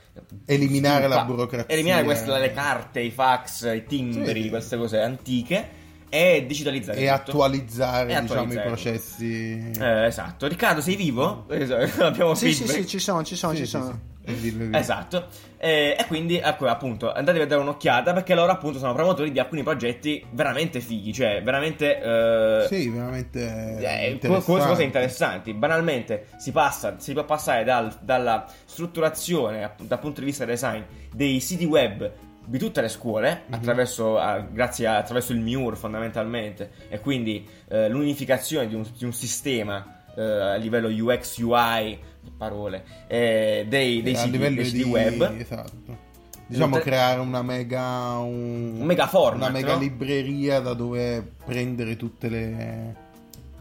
[0.45, 1.73] Eliminare la sviluppa- burocrazia.
[1.73, 4.49] eliminare queste le carte i fax i timbri Sì.
[4.49, 7.13] queste cose antiche e digitalizzare E tutto.
[7.13, 8.65] attualizzare, E diciamo, attualizzare.
[8.65, 9.71] i processi.
[9.79, 10.47] Eh, esatto.
[10.47, 11.45] Riccardo, sei vivo?
[11.49, 12.81] Esatto, Abbiamo Sì, sì, feedback.
[12.81, 13.85] sì, ci sono, ci sono, Sì, ci sì, sono.
[13.85, 14.13] sì.
[14.27, 14.77] E dillo, dillo.
[14.77, 15.27] Esatto,
[15.59, 19.37] Eh, e quindi ecco, appunto andatevi a dare un'occhiata perché loro appunto sono promotori di
[19.39, 23.39] alcuni progetti veramente fighi, cioè veramente eh, Sì, veramente.
[23.79, 24.45] eh, interessanti.
[24.51, 25.53] cose, cose interessanti.
[25.53, 30.81] Banalmente si passa, si può passare dal- dalla strutturazione dal punto di vista design
[31.13, 32.11] dei siti web
[32.45, 33.53] di tutte le scuole Mhm.
[33.53, 39.05] attraverso, a- grazie a- attraverso il MIUR fondamentalmente e quindi eh, l'unificazione di un, di
[39.05, 41.99] un sistema eh, a livello UX UI
[42.37, 46.03] parole eh, dei, dei siti, dei siti di web Esatto.
[46.47, 49.79] Diciamo Un te- creare una mega un, Un mega format, una mega no?
[49.79, 52.95] libreria da dove prendere tutte le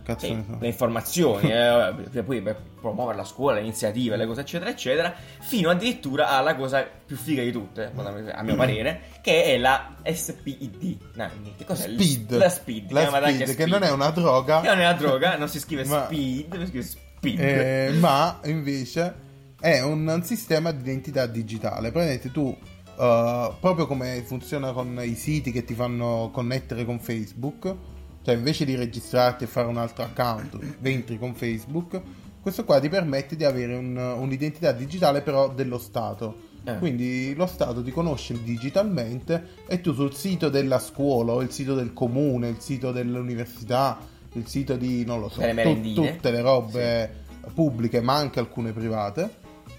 [0.05, 0.57] cazzo Sì, so.
[0.61, 5.15] le informazioni, eh, per poi per promuovere la scuola, le iniziative, le cose eccetera eccetera,
[5.41, 7.91] fino addirittura alla cosa più figa di tutte,
[8.33, 10.97] a mio parere, che è la SPID.
[11.15, 11.89] Nanni, che cos'è?
[11.89, 12.37] Speed.
[12.37, 14.61] La speed, La speed, anche che non è una droga.
[14.61, 17.41] Che non è una droga, non si scrive Ma- speed, si scrive speed.
[17.41, 19.15] Eh, ma invece
[19.61, 21.91] è un sistema di identità digitale.
[21.91, 22.55] Praticamente tu,
[22.99, 27.75] eh, proprio come funziona con i siti che ti fanno connettere con Facebook,
[28.25, 32.01] cioè invece di registrarti e fare un altro account, entri con Facebook,
[32.41, 36.53] questo qua ti permette di avere un- un'identità digitale però dello Stato.
[36.67, 36.79] Eh.
[36.79, 41.75] Quindi lo Stato ti conosce digitalmente e tu sul sito della scuola o il sito
[41.75, 43.99] del comune, il sito dell'università,
[44.33, 47.23] il sito di, non lo so, tu- tutte le robe
[47.55, 49.29] pubbliche ma anche alcune private,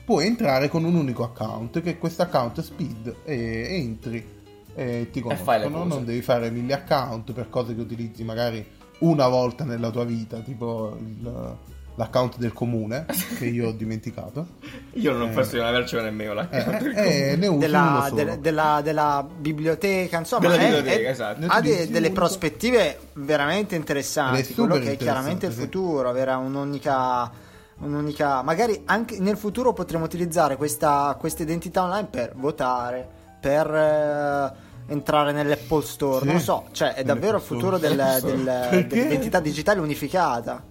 [0.05, 4.23] puoi entrare con un unico account che è questo account Speed e entri
[4.75, 8.65] e ti conoscono, non devi fare mille account per cose che utilizzi magari
[8.99, 11.55] una volta nella tua vita, tipo il-
[11.97, 13.05] l'account del comune
[13.39, 14.45] che io ho dimenticato.
[14.95, 15.33] Io non eh.
[15.33, 18.15] penso di non avercelo nemmeno la Eh, eh, ne uso uno Della, solo.
[18.23, 21.45] del- della- della biblioteca, insomma, Della è- biblioteca, è- esatto.
[21.47, 24.53] ha de- delle prospettive veramente interessanti.
[24.53, 27.31] Quello che è chiaramente il futuro, avere un'unica,
[27.79, 28.41] un'unica.
[28.41, 33.07] Magari anche nel futuro potremo utilizzare questa, questa identità online per votare,
[33.39, 36.19] per eh, entrare nell'Apple Store.
[36.19, 36.25] Sì.
[36.25, 37.95] Non lo so, cioè è davvero il futuro Store.
[37.95, 38.87] del- del- Store.
[38.87, 40.63] Dell'identità digitale unificata.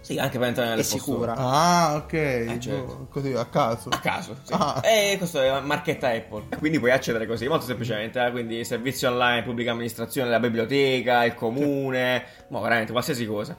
[0.00, 1.34] Sì, anche per entrare nelle È sicura.
[1.36, 2.84] Ah, ok, certo.
[2.84, 3.88] boh, così a caso.
[3.88, 4.52] A caso, sì.
[4.52, 4.80] Ah.
[4.84, 6.44] E questo è marchetta Apple.
[6.50, 8.24] E quindi puoi accedere così, molto semplicemente.
[8.24, 13.56] eh, Quindi servizi online, pubblica amministrazione, la biblioteca, il comune, ma veramente qualsiasi cosa.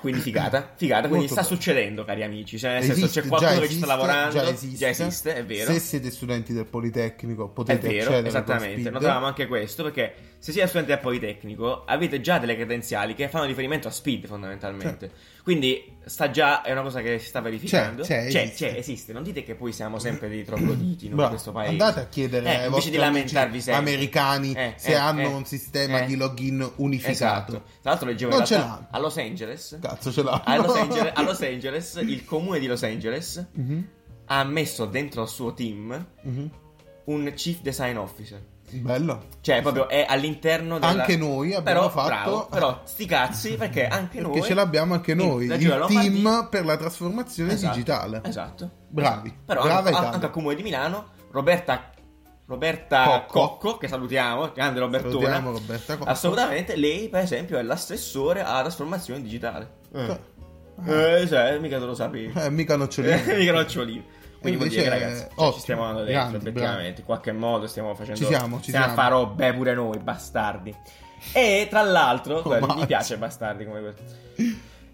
[0.00, 1.08] Quindi figata, figata.
[1.08, 1.54] Quindi sta bello.
[1.54, 2.58] succedendo, cari amici.
[2.58, 4.38] Cioè, nel senso, Esiste, c'è qualcuno già che ci sta esiste, lavorando.
[4.38, 4.76] già esiste.
[4.78, 5.72] Già esiste, è vero.
[5.72, 8.90] Se siete studenti del Politecnico È potete vero, accedere esattamente.
[8.90, 13.44] Notavamo anche questo perché se siete studenti del Politecnico avete già delle credenziali che fanno
[13.44, 15.10] riferimento a Speed fondamentalmente.
[15.42, 18.02] Quindi sta già, è una cosa che si sta verificando.
[18.02, 18.68] C'è, c'è, c'è, esiste.
[18.72, 19.12] c'è, esiste.
[19.12, 21.70] Non dite che poi siamo sempre dei trogloditi in questo paese.
[21.70, 23.80] Andate a chiedere Eh, ai invece di lamentarvi sempre.
[23.92, 26.06] americani Eh, se eh, hanno eh, un sistema eh.
[26.06, 27.12] di login unificato.
[27.12, 27.52] Esatto.
[27.80, 28.86] Tra l'altro leggevo Non ce l'hanno.
[28.90, 29.78] a Los Angeles.
[29.86, 30.42] Cazzo ce l'ha.
[30.44, 33.88] A Los, Angeles, a Los Angeles, il comune di Los Angeles Mhm,
[34.26, 36.50] ha messo dentro il suo team mhm.
[37.04, 38.42] un chief design officer.
[38.68, 39.26] Bello.
[39.42, 41.02] Cioè, proprio è all'interno della...
[41.02, 44.42] Anche noi abbiamo però, fatto- bravo, però, sti cazzi, perché anche Perché noi...
[44.42, 48.20] ce l'abbiamo anche in noi, Reggio il Lombardia- team per la trasformazione Esatto, digitale.
[48.24, 48.70] Esatto.
[48.88, 49.32] Bravi.
[49.44, 51.92] Però Brava anche, anche al comune di Milano, Roberta...
[52.48, 53.40] Roberta Cocco.
[53.56, 55.12] Cocco, che salutiamo, grande Robertona.
[55.12, 56.10] Salutiamo Roberta Cocco.
[56.10, 59.75] Assolutamente, lei per esempio è l'assessore alla trasformazione digitale.
[59.96, 61.20] Eh.
[61.20, 62.32] Eh, cioè, mica te lo sapevi.
[62.38, 63.22] Eh, mica nocciolini.
[63.36, 64.04] mica nocciolini.
[64.38, 67.00] Quindi vuol dire che ragazzi, cioè, ottimo, ci stiamo andando dentro, grandi, effettivamente.
[67.00, 68.20] In qualche modo stiamo facendo.
[68.20, 69.00] Ci siamo, ci stiamo siamo.
[69.00, 70.74] a fare robe pure noi, bastardi.
[71.32, 72.86] E tra l'altro, quello- mi Mazza.
[72.86, 74.02] piace bastardi come questo.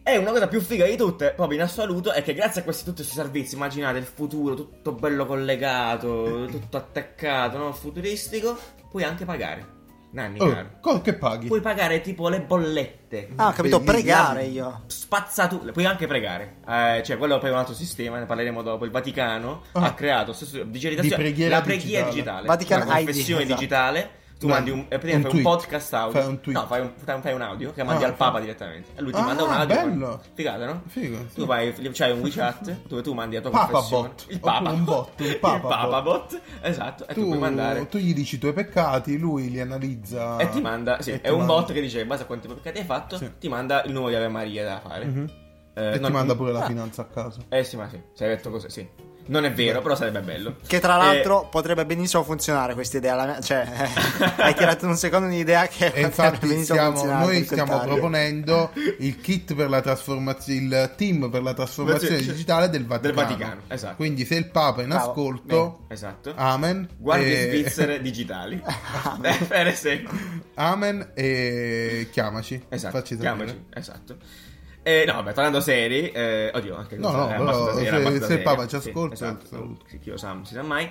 [0.05, 2.85] E una cosa più figa di tutte, proprio in assoluto, è che grazie a questi
[2.85, 7.73] tutti questi servizi, immaginate il futuro, tutto bello collegato, tutto attaccato, no?
[7.73, 8.57] Futuristico,
[8.91, 9.72] puoi anche pagare.
[10.13, 10.49] Nanni, Oh,
[10.81, 11.01] caro.
[11.01, 11.47] che paghi?
[11.47, 13.31] Puoi pagare tipo le bollette.
[13.37, 14.83] Ah, ho capito, pregare io.
[14.87, 16.57] Spazzatura, puoi anche pregare.
[16.69, 18.85] Eh, cioè, quello poi è un altro sistema, ne parleremo dopo.
[18.85, 19.85] Il Vaticano Ah.
[19.87, 22.11] ha creato stesso- digitalizzazione- la preghiera digitale.
[22.11, 22.47] digitale.
[22.47, 23.59] Vatican una ID, confessione esatto.
[23.59, 24.11] digitale.
[24.43, 26.21] Tu mandi un, un fai un podcast audio.
[26.21, 26.59] Fai un tweet.
[26.59, 28.89] No, fai un, fai un audio che mandi Ah, al Papa fai- direttamente.
[28.95, 29.75] E lui ti Ah, manda un audio.
[29.77, 30.21] bello.
[30.35, 30.83] Figata, no?
[30.89, 31.35] Figo, sì.
[31.37, 34.09] Tu vai, c'hai un WeChat dove tu mandi la tua Papa confessione.
[34.09, 34.27] bot.
[34.29, 36.31] Il Papa Oppure un bot, il Papa Papa bot.
[36.33, 36.41] bot.
[36.61, 37.07] Esatto.
[37.09, 37.89] E tu, Tu, puoi mandare.
[37.89, 40.37] tu gli dici i tuoi peccati, lui li analizza.
[40.39, 42.49] E ti manda, sì, e è un manda- bot che dice in base a quanti
[42.49, 43.31] peccati hai fatto, Sì.
[43.39, 45.05] ti manda il numero di Ave Maria da fare.
[45.05, 45.31] Mhm.
[45.75, 47.45] Eh, e non- ti manda pure la Ah, finanza a caso.
[47.49, 48.87] Eh sì, ma sì, se hai detto così, sì.
[49.25, 50.57] Non è vero, però sarebbe bello.
[50.67, 53.41] Che tra l'altro potrebbe benissimo funzionare questa idea.
[53.41, 53.67] Cioè,
[54.39, 59.69] hai tirato un secondo un'idea che E infatti stiamo- noi stiamo proponendo il kit per
[59.69, 63.15] la trasformazione, il team per la trasformazione Del digitale del Vaticano.
[63.29, 63.95] Vaticano, esatto.
[63.97, 66.33] Quindi se il Papa è in Bravo, ascolto, Bene, esatto.
[66.35, 66.89] amen.
[66.99, 68.63] Guardie e- svizzere digitali.
[69.23, 70.11] Eh, per esempio.
[70.55, 72.63] Amen e chiamaci.
[72.69, 74.17] Esatto, Facci chiamaci, esatto.
[74.85, 78.17] Eh, no, vabbè, tornando seri, eh, oddio, anche No, no, è abbastanza se- abbastanza se
[78.17, 78.43] il seria.
[78.43, 79.85] Papa ci Sì, ascolta, esatto, saluto.
[80.01, 80.91] chi lo sa, non si sa mai.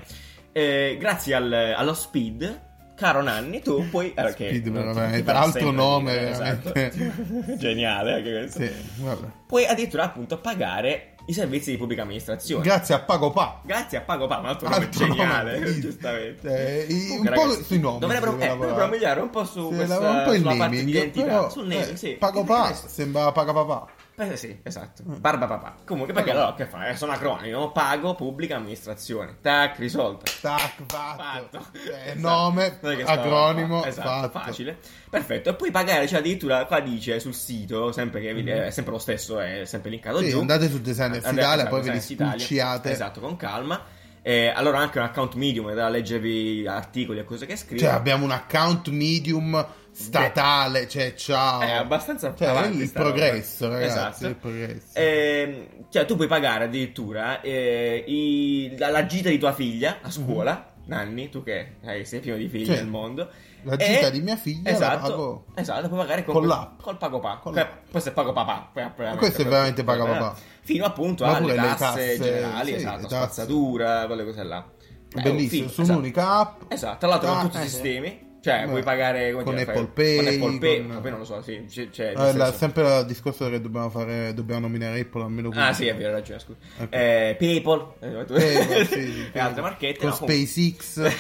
[0.54, 2.62] Eh, grazie al- allo Speed,
[2.96, 4.14] caro Nanni, tu puoi...
[4.14, 6.72] eh, che Speed, non veramente, ti farà altro sempre nome, esatto.
[7.58, 8.60] Geniale anche questo.
[8.62, 8.72] Sì,
[9.04, 9.28] vabbè.
[9.48, 12.64] Puoi addirittura appunto pagare i servizi di pubblica amministrazione.
[12.64, 13.62] Grazie a Pagopa.
[13.64, 15.80] Grazie a Pago Pa, un altro nome geniale, nome, sì.
[15.82, 16.86] giustamente.
[16.88, 19.76] Eh, Comunque, un po' ragazzi, sui nomi Dovrebbero, eh, dovrebbero migliorare un po' su Si
[19.76, 22.10] questa, un po' il sulla parte naming, di identità, però, sul naming, eh, sì.
[22.12, 23.88] Pagopa Perché- sembra Pagapapà.
[24.18, 25.02] Eh, sì, esatto.
[25.06, 25.76] Barba papà.
[25.86, 26.88] Comunque, perché allora che fa?
[26.88, 27.72] Eh, sono acronimi, no?
[27.72, 29.38] Pago, pubblica amministrazione.
[29.42, 30.26] Tac, risolto.
[30.42, 31.60] Tac, fatto.
[31.60, 31.66] Fatto.
[31.74, 32.20] Eh, Esatto.
[32.20, 34.40] nome, acronimo, esatto, fatto.
[34.40, 34.78] facile.
[35.10, 35.50] Perfetto.
[35.50, 38.48] E poi pagare, cioè addirittura qua dice sul sito, sempre che Mhm.
[38.48, 40.40] è sempre lo stesso, è sempre linkato Sì, giù.
[40.40, 42.92] andate su Designers Andate- Italia, esatto, poi ve li spulciate.
[42.92, 43.84] Esatto, con calma.
[44.24, 47.80] Eh, allora anche un account medium da leggervi articoli e cose che scrive.
[47.82, 51.60] Cioè, abbiamo un account medium statale, cioè, ciao.
[51.62, 53.12] È abbastanza Cioè, avanti il sta roba.
[53.12, 54.28] progresso, ragazzi, Esatto.
[54.28, 54.86] il progresso.
[54.94, 60.10] Ehm, cioè, tu puoi pagare addirittura eh, i- la, la gita di tua figlia a
[60.10, 60.68] scuola.
[60.84, 62.72] Nanni, tu che hai- sei pieno di figli Sì.
[62.72, 63.30] nel mondo.
[63.64, 65.46] La E- gita di mia figlia esatto, pago.
[65.56, 66.82] Esatto, puoi pagare con, Con l'app.
[66.82, 67.38] Col pago pa.
[67.42, 68.72] Con Cioè, questo è pago papà.
[68.74, 70.36] veramente, Questo è veramente pago papà.
[70.64, 74.66] Fino appunto Ma alle tasse, tasse, generali, sì, esatto, spazzatura, quelle cose là.
[75.14, 75.98] Eh, Bellissimo, figo, su esatto.
[75.98, 76.62] un'unica app.
[76.72, 78.30] Esatto, tra l'altro con Ah, tutti eh, i sistemi.
[78.42, 81.26] Cioè, Beh, puoi pagare con Apple fai- Pay, Con Apple Pay, con- poi non lo
[81.26, 81.64] so, sì.
[81.70, 85.50] c- Cioè, nel Eh, la- sempre il discorso che dobbiamo fare, dobbiamo nominare Apple almeno
[85.50, 85.76] Ah, quindici.
[85.84, 86.58] sì, è vero, ragione, scusa.
[86.80, 86.88] Ok.
[86.90, 90.00] Eh, PayPal, eh, tu- PayPal, sì, e altre marchette.
[90.00, 91.12] Con no, SpaceX.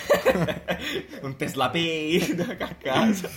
[1.21, 3.29] un Tesla Pay a casa.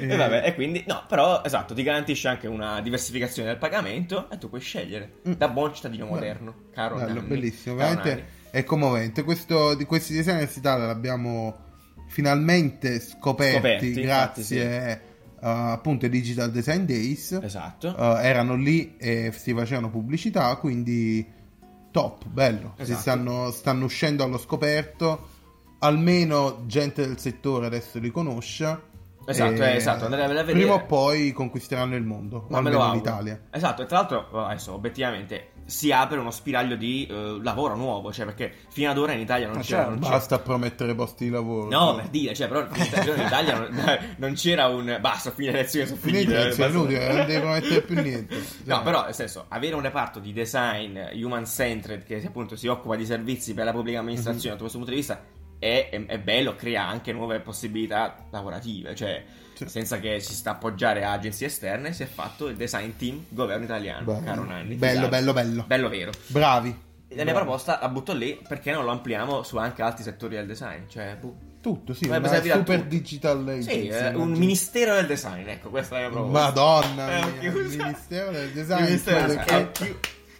[0.00, 0.12] Eh.
[0.12, 4.38] E vabbè, e quindi, no, però, esatto, ti garantisce anche una diversificazione del pagamento e
[4.38, 5.32] tu puoi scegliere Mm.
[5.34, 7.26] da buon cittadino moderno, caro Bello, Nanni.
[7.28, 9.22] bellissimo, veramente è commovente.
[9.22, 11.66] Questo, di questi design Italia l'abbiamo
[12.08, 15.06] finalmente scoperti, Scoperti, grazie a
[15.40, 17.38] appunto ai Digital Design Days.
[17.42, 17.94] Esatto.
[17.96, 21.26] Uh, erano lì e si facevano pubblicità, quindi
[21.90, 22.74] top, bello.
[22.76, 23.00] Si Esatto.
[23.00, 25.36] stanno, stanno uscendo allo scoperto.
[25.80, 28.86] Almeno gente del settore adesso li conosce.
[29.24, 30.52] Esatto, eh, esatto, andate a vedere.
[30.52, 33.40] Prima o poi conquisteranno il mondo, Ma almeno l'Italia.
[33.50, 38.24] Esatto, e tra l'altro, adesso obiettivamente si apre uno spiraglio di eh, lavoro nuovo, cioè
[38.24, 41.24] perché fino ad ora in Italia non Ma c'era, certo, non c'era- Basta promettere posti
[41.24, 41.68] di lavoro.
[41.68, 45.86] No, per dire, cioè, però in Italia, non, non c'era un basta, fine le lezioni
[45.86, 46.48] sono finite.
[46.48, 48.36] Eh, cioè, non devi promettere più niente.
[48.64, 52.66] No, Cioè, però nel senso, avere un reparto di design human centered che appunto si
[52.66, 55.22] occupa di servizi per la pubblica amministrazione da questo punto di vista
[55.58, 59.22] è, è- è bello, crea anche nuove possibilità lavorative, cioè
[59.66, 59.68] Sì.
[59.68, 63.64] senza che si sta appoggiare a agenzie esterne, si è fatto il design team governo
[63.64, 64.74] italiano, bello, caro Nanni.
[64.74, 65.64] bello, bello, bello.
[65.66, 66.12] Bello vero.
[66.28, 66.86] Bravi.
[67.12, 70.46] La mia proposta la butto lì perché non lo ampliamo su anche altri settori del
[70.46, 71.46] design, cioè boh.
[71.60, 73.70] Tutto, sì, Dovrebbe una super digital agency.
[73.82, 76.40] Sì, eh, un ministero del design, ecco, questa è la mia proposta.
[76.44, 78.82] Madonna Eh, mia, il Ministero del Il Design.
[78.84, 79.90] Ministero del Design.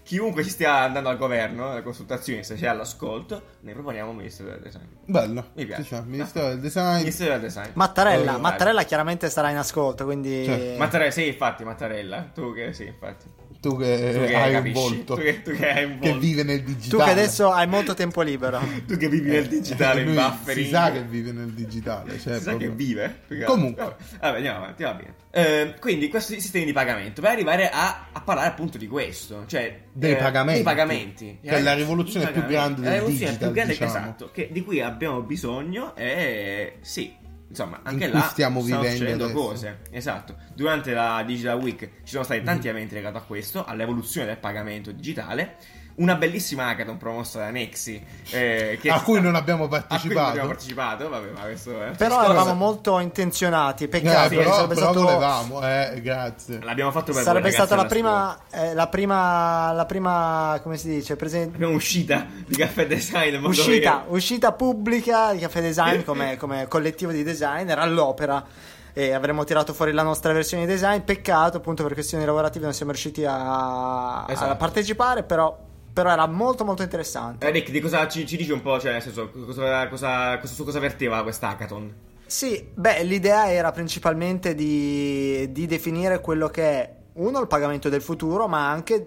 [0.08, 4.48] Chiunque ci stia andando al governo, alle consultazioni, se c'è all'ascolto, ne proponiamo un ministero
[4.48, 4.86] del design.
[5.04, 5.48] Bello.
[5.52, 5.82] Mi piace.
[5.82, 6.96] Sì, cioè, Ministero del Design.
[6.96, 7.70] Ministero del design.
[7.74, 10.46] Mattarella, Eh, Mattarella chiaramente sarà in ascolto, quindi...
[10.46, 12.30] Cioè, Mattarella, sì, infatti, Mattarella.
[12.32, 13.26] Tu che sì, infatti.
[13.60, 15.14] Tu che, Tu che hai capisci, un volto.
[15.16, 16.18] tu che- tu che hai un che volto.
[16.24, 17.04] vive nel Tu digitale.
[17.04, 18.60] che adesso hai molto tempo libero.
[18.86, 20.64] Tu che vivi nel digitale, in Lui buffering.
[20.64, 22.18] Si sa che vive nel digitale.
[22.20, 23.20] Cioè, Si sa proprio- che vive.
[23.46, 23.82] Comunque.
[23.82, 25.14] Vabbè, vabbè, andiamo avanti, va bene.
[25.30, 29.80] Eh, quindi, questi sistemi di pagamento, per arrivare a, a parlare appunto di questo, cioè
[29.92, 30.54] Dei eh, pagamenti.
[30.54, 31.38] dei pagamenti.
[31.42, 33.90] Che è la rivoluzione più grande del La rivoluzione digital, più grande, diciamo.
[33.90, 37.12] esatto, che- di cui abbiamo bisogno e sì,
[37.48, 39.78] insomma, anche là stiamo vivendo cose.
[39.90, 40.36] Esatto.
[40.54, 44.92] Durante la Digital Week ci sono stati tanti eventi legati a questo, all'evoluzione del pagamento
[44.92, 45.56] digitale.
[45.98, 49.76] Una bellissima hackathon promossa da Nexi eh, che A cui sta- non abbiamo a cui
[49.78, 50.28] non partecipato.
[50.28, 54.74] abbiamo partecipato, vabbè, ma questo è Però Cosa- eravamo molto intenzionati, Eh, peccato, però, sarebbe
[54.74, 55.02] però stato...
[55.06, 56.60] volevamo, eh, grazie.
[56.62, 60.88] L'abbiamo fatto per Sarebbe voi, stata la prima, eh, la prima, la prima, come si
[60.88, 63.44] dice, presen- Abbiamo uscita di caffè design.
[63.44, 64.14] uscita, vero.
[64.14, 68.44] uscita pubblica di Caffè Design come, come collettivo di designer all'opera
[68.92, 71.00] e avremmo tirato fuori la nostra versione di design.
[71.00, 74.50] Peccato, appunto, per questioni lavorative non siamo riusciti a, Esatto.
[74.52, 77.46] a partecipare, però, però era molto molto interessante.
[77.46, 78.78] Eh, Rick, di cosa ci, ci dici un po'?
[78.78, 81.94] Cioè, nel senso, cosa, cosa, cosa- su cosa verteva questa hackathon?
[82.26, 88.02] Sì, beh, l'idea era principalmente di, di definire quello che è, uno, il pagamento del
[88.02, 89.06] futuro, ma anche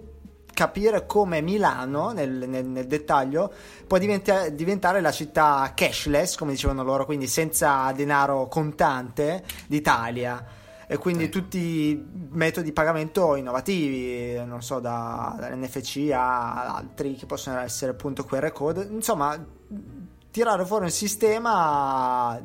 [0.54, 3.54] capire come Milano, nel, nel- nel dettaglio,
[3.88, 10.44] può diventa- diventare la città cashless, come dicevano loro, quindi senza denaro contante d'Italia.
[10.92, 17.60] E quindi tutti metodi di pagamento innovativi, non so, da, dall'NFC a altri che possono
[17.62, 18.90] essere appunto QR code.
[18.92, 19.42] Insomma,
[20.32, 22.38] tirare fuori un sistema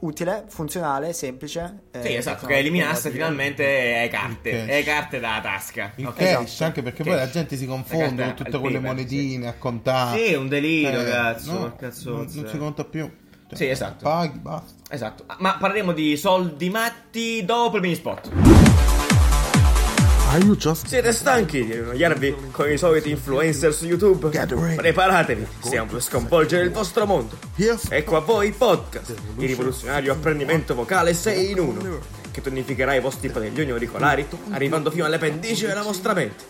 [0.00, 1.82] utile, funzionale, semplice.
[1.92, 3.62] Sì, eh, esatto, con- che eliminasse finalmente
[4.00, 4.66] le carte, Il cash.
[4.66, 5.92] le carte dalla tasca.
[5.96, 6.16] Il Ok.
[6.16, 6.64] cash, esatto.
[6.64, 7.12] anche perché Cash.
[7.12, 10.18] poi la gente si confonde con tutte quelle paper, monetine a contare.
[10.18, 13.08] Sì, è un delirio, Eh, cazzo, no, cazzo, non, non si conta più.
[13.50, 14.04] Cioè, Sì, esatto.
[14.04, 14.72] Paghi, basta.
[14.90, 18.30] Esatto, ma parleremo di soldi matti dopo il mini spot.
[20.56, 24.28] Just Siete stanchi di annoiarvi con i soliti influencer su YouTube?
[24.76, 27.36] Preparatevi, stiamo per sconvolgere il vostro mondo.
[27.88, 31.98] Ecco a voi podcast, il rivoluzionario apprendimento vocale 6 in 1,
[32.30, 36.44] che tonificherà i vostri padiglioni auricolari arrivando fino alle pendici della vostra mente.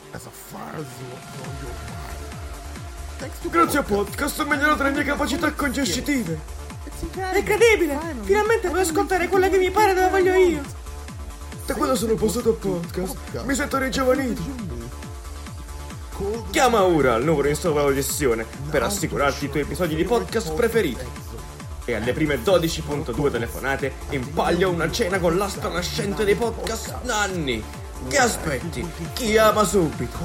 [3.50, 6.59] Grazie a podcast ho migliorato le mie capacità cognoscitive.
[7.12, 7.98] È incredibile!
[8.22, 10.62] Finalmente puoi ascoltare quelle che mi pare dove voglio io.
[11.66, 14.42] Da quando sono passato a podcast, mi sento ringiovanito.
[16.50, 21.04] Chiama ora il numero in sovraaudizione per assicurarti i tuoi episodi di podcast preferiti.
[21.86, 27.62] E alle prime 12.2 telefonate impaglia una cena con l'astro nascente dei podcast Nanni.
[28.08, 28.86] Che aspetti?
[29.14, 30.18] Chi ama subito?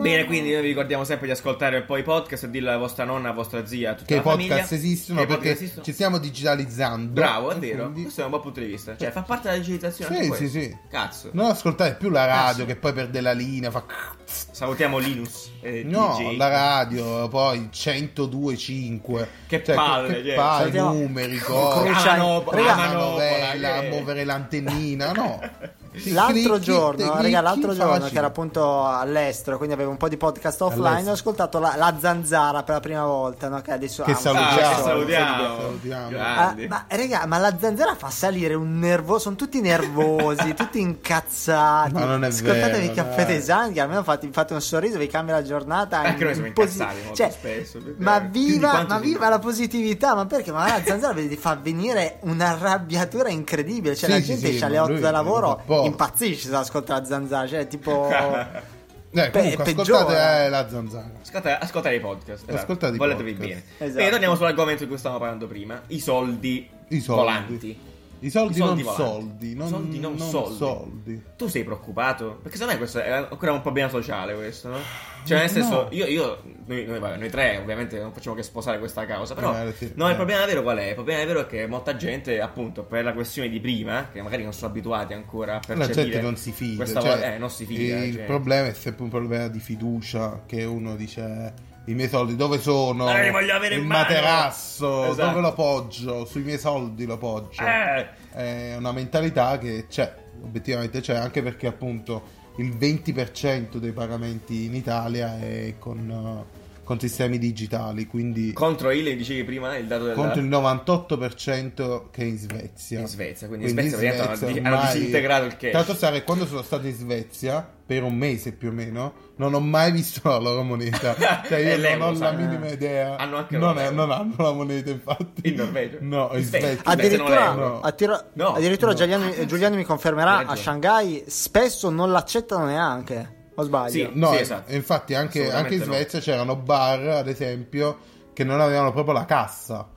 [0.00, 2.78] Bene, quindi noi vi ricordiamo sempre di ascoltare un po' i podcast e dirlo alla
[2.78, 4.74] vostra nonna, alla vostra zia, a tutta Che i la podcast famiglia.
[4.74, 5.84] esistono Che perché podcast esistono.
[5.84, 7.12] ci stiamo digitalizzando.
[7.12, 7.82] Bravo, è vero.
[7.84, 8.96] quindi- Questo è un buon punto di vista.
[8.96, 10.76] Cioè, fa parte della digitalizzazione Sì, anche sì, sì.
[10.90, 11.30] Cazzo.
[11.32, 12.64] Non ascoltare più la radio Cazzo.
[12.66, 13.84] che poi perde la linea, fa...
[14.24, 16.36] Salutiamo Linus e No, DJ.
[16.36, 19.26] la radio, poi 102.5.
[19.46, 20.34] Che Cioè, palle, che, cioè.
[20.34, 21.88] palle, numeri, cose.
[21.92, 25.40] Raga, la novella, che- muovere l'antennina, no.
[25.92, 28.10] Sì, L'altro giorno, raga, l'altro giorno facile.
[28.10, 31.10] che era appunto all'estero, quindi avevo un po' di podcast offline, All'estero.
[31.10, 33.60] ho ascoltato la, la zanzara per la prima volta, no?
[33.60, 34.50] Che adesso Che ha un salutiamo.
[34.50, 35.56] Ah, sacco che salutiamo.
[35.60, 36.18] Salutiamo.
[36.18, 41.92] Ah, ma raga, ma la zanzara fa salire un nervoso, sono tutti nervosi, tutti incazzati.
[41.92, 43.26] Ma non è Ascoltatevi vero, Caffè.
[43.26, 45.98] Design, che almeno fate, fate un sorriso, vi cambia la giornata.
[45.98, 50.14] Anche in- noi siamo posi- incazzati molto cioè, spesso, Ma viva, ma viva la positività,
[50.14, 50.52] ma perché?
[50.52, 53.96] Ma la zanzara vedi, fa venire un'arrabbiatura incredibile.
[53.96, 56.04] Cioè, Sì, la sì, gente sì, c'ha le ma 8 lui da lavoro, apposta.
[56.04, 57.46] impazzisce se ascolta la zanzara.
[57.48, 58.08] Cioè, tipo.
[59.12, 59.98] Eh, comunque, peggiora.
[59.98, 61.10] ascoltate eh, la zanzara.
[61.20, 62.42] Ascolta, ascoltate i podcast.
[62.44, 62.54] Esatto.
[62.54, 63.48] Ascoltate i Voletevi podcast.
[63.50, 63.64] bene.
[63.78, 63.94] Esatto.
[63.96, 65.82] Bene, torniamo sull'argomento di cui stavamo parlando prima.
[65.88, 67.20] I soldi, I soldi.
[67.20, 67.80] volanti.
[68.22, 69.02] I soldi, I soldi non volanti.
[69.12, 70.56] soldi, non, Soldi non soldi.
[70.56, 71.22] soldi.
[71.36, 72.38] Tu sei preoccupato?
[72.42, 74.78] Perché secondo me questo è ancora un problema sociale questo, no?
[75.24, 75.88] Cioè, nel senso, No.
[75.90, 79.54] io, io noi, noi, vabbè, noi tre ovviamente non facciamo che sposare questa causa, però
[79.66, 80.10] Eh, sì, no, eh.
[80.10, 80.88] il problema vero qual è?
[80.88, 84.42] Il problema vero è che molta gente, appunto, per la questione di prima, che magari
[84.42, 86.84] non sono abituati ancora a La percepire gente non si fida.
[86.86, 87.98] cioè, vo- eh, non si fida.
[88.04, 88.24] Il cioè.
[88.24, 90.42] problema è sempre un problema di fiducia.
[90.46, 91.52] Che uno dice:
[91.90, 93.06] I miei soldi dove sono?
[93.20, 95.28] Li voglio avere Il in mano." materasso, Esatto.
[95.28, 96.24] dove lo poggio?
[96.24, 97.62] Sui miei soldi lo poggio.
[97.64, 104.64] Eh, È una mentalità che c'è, obiettivamente c'è, anche perché appunto il 20% dei pagamenti
[104.66, 110.04] in Italia è con, eh, con sistemi digitali, quindi contro il, dicevi prima, il dato
[110.04, 113.00] del contro il 98% che è in Svezia.
[113.00, 115.72] In Svezia, quindi in Svezia hanno Svezia hanno ormai- disintegrato il cash.
[115.72, 119.58] Tanto stare, quando sono stato in Svezia, per un mese più o meno, non ho
[119.58, 121.16] mai visto la loro moneta.
[121.44, 123.16] Cioè io non ho la minima idea.
[123.16, 125.48] Hanno anche non, è- non hanno la moneta, infatti.
[125.48, 125.96] In Norvegia?
[126.00, 126.78] No, in Svezia.
[126.84, 127.80] Ah, Addirittura, non l'euro.
[127.80, 128.96] attira- No, addirittura no.
[128.96, 133.48] Giuliano, Giuliano mi confermerà a Shanghai spesso non l'accettano neanche.
[133.56, 133.90] O sbaglio?
[133.90, 134.08] Sì.
[134.12, 134.70] No, esatto.
[134.70, 135.86] e infatti anche, anche in no.
[135.86, 137.98] Svezia c'erano bar, ad esempio,
[138.32, 139.88] che non avevano proprio la cassa.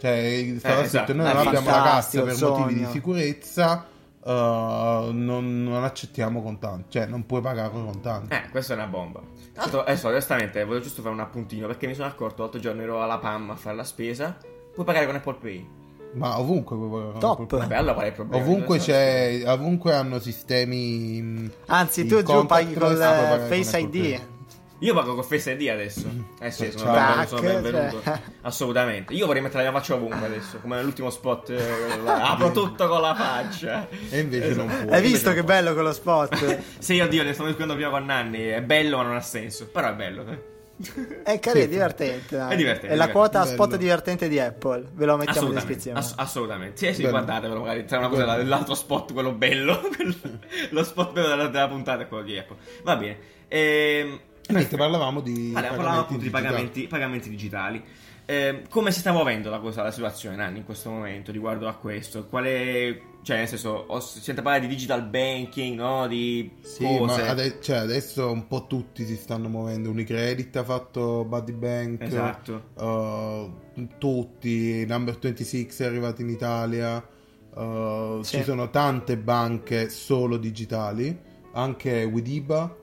[0.00, 1.12] Cioè, stava Eh, esatto.
[1.14, 3.86] noi Ah, non abbiamo la cassa per motivi di sicurezza,
[4.22, 6.90] uh, non, non accettiamo contanti.
[6.90, 8.34] Cioè, non puoi pagare con contanti.
[8.34, 9.20] Eh, questa è una bomba.
[9.52, 12.82] Tra l'altro, adesso, onestamente, voglio giusto fare un appuntino perché mi sono accorto l'altro giorno
[12.82, 14.36] ero alla PAM a fare la spesa.
[14.72, 15.68] Puoi pagare con Apple Pay.
[16.12, 17.32] Ma ovunque puoi pagare con Top.
[17.32, 17.58] Apple Pay.
[17.60, 18.44] Vabbè, allora qual è il problema?
[18.44, 21.50] Ovunque c'è, ovunque hanno sistemi.
[21.66, 24.20] Anzi, tu giù paghi eh, con Face Apple ID.
[24.82, 26.08] Io pago con Face ID adesso.
[26.40, 26.94] Eh sì, sono, ciao.
[26.94, 28.02] benvenuto, sono benvenuto.
[28.40, 29.12] Assolutamente.
[29.12, 31.50] Io vorrei mettere la mia faccia ovunque adesso, come nell'ultimo spot.
[31.50, 33.86] eh, la- apro tutto con la faccia.
[34.08, 34.88] E invece non puoi.
[34.88, 36.58] Hai visto che bello quello spot?
[36.80, 38.46] Sì, oddio, ne stavo discutendo prima con Nanni.
[38.46, 39.66] È bello, ma non ha senso.
[39.68, 40.24] Però è bello.
[40.30, 40.48] eh.
[41.24, 42.38] È carino, è divertente.
[42.48, 43.12] È divertente, È la divertente.
[43.12, 43.52] quota Bello.
[43.52, 44.86] spot divertente di Apple.
[44.94, 45.98] Ve lo mettiamo in descrizione.
[45.98, 46.78] ass- assolutamente.
[46.78, 47.10] Sì, sì, Bello.
[47.18, 48.48] guardatevelo magari tra una cosa Bello.
[48.48, 49.78] l'altro spot, quello bello.
[50.70, 52.56] lo spot bello della, della puntata è quello di Apple.
[52.82, 53.18] Va bene.
[53.48, 57.82] Ehm, E niente, parlavamo di Allora, parlavamo appunto di pagamenti, pagamenti digitali.
[58.26, 61.74] Eh, come si sta muovendo la, cosa, la situazione, Nanni, in questo momento riguardo a
[61.74, 62.26] questo?
[62.26, 66.06] Quale, cioè, nel senso, ho, sente parlare di digital banking, no?
[66.06, 67.22] Di Sì, cose.
[67.22, 69.90] ma ade- cioè, adesso un po' tutti si stanno muovendo.
[69.90, 72.02] Unicredit ha fatto Buddy Bank.
[72.02, 72.62] Esatto.
[72.74, 74.86] uh, tutti.
[74.86, 77.04] Number 26 è arrivato in Italia.
[77.54, 78.36] uh, Sì.
[78.36, 81.18] Ci sono tante banche solo digitali.
[81.54, 82.76] Anche Widiba.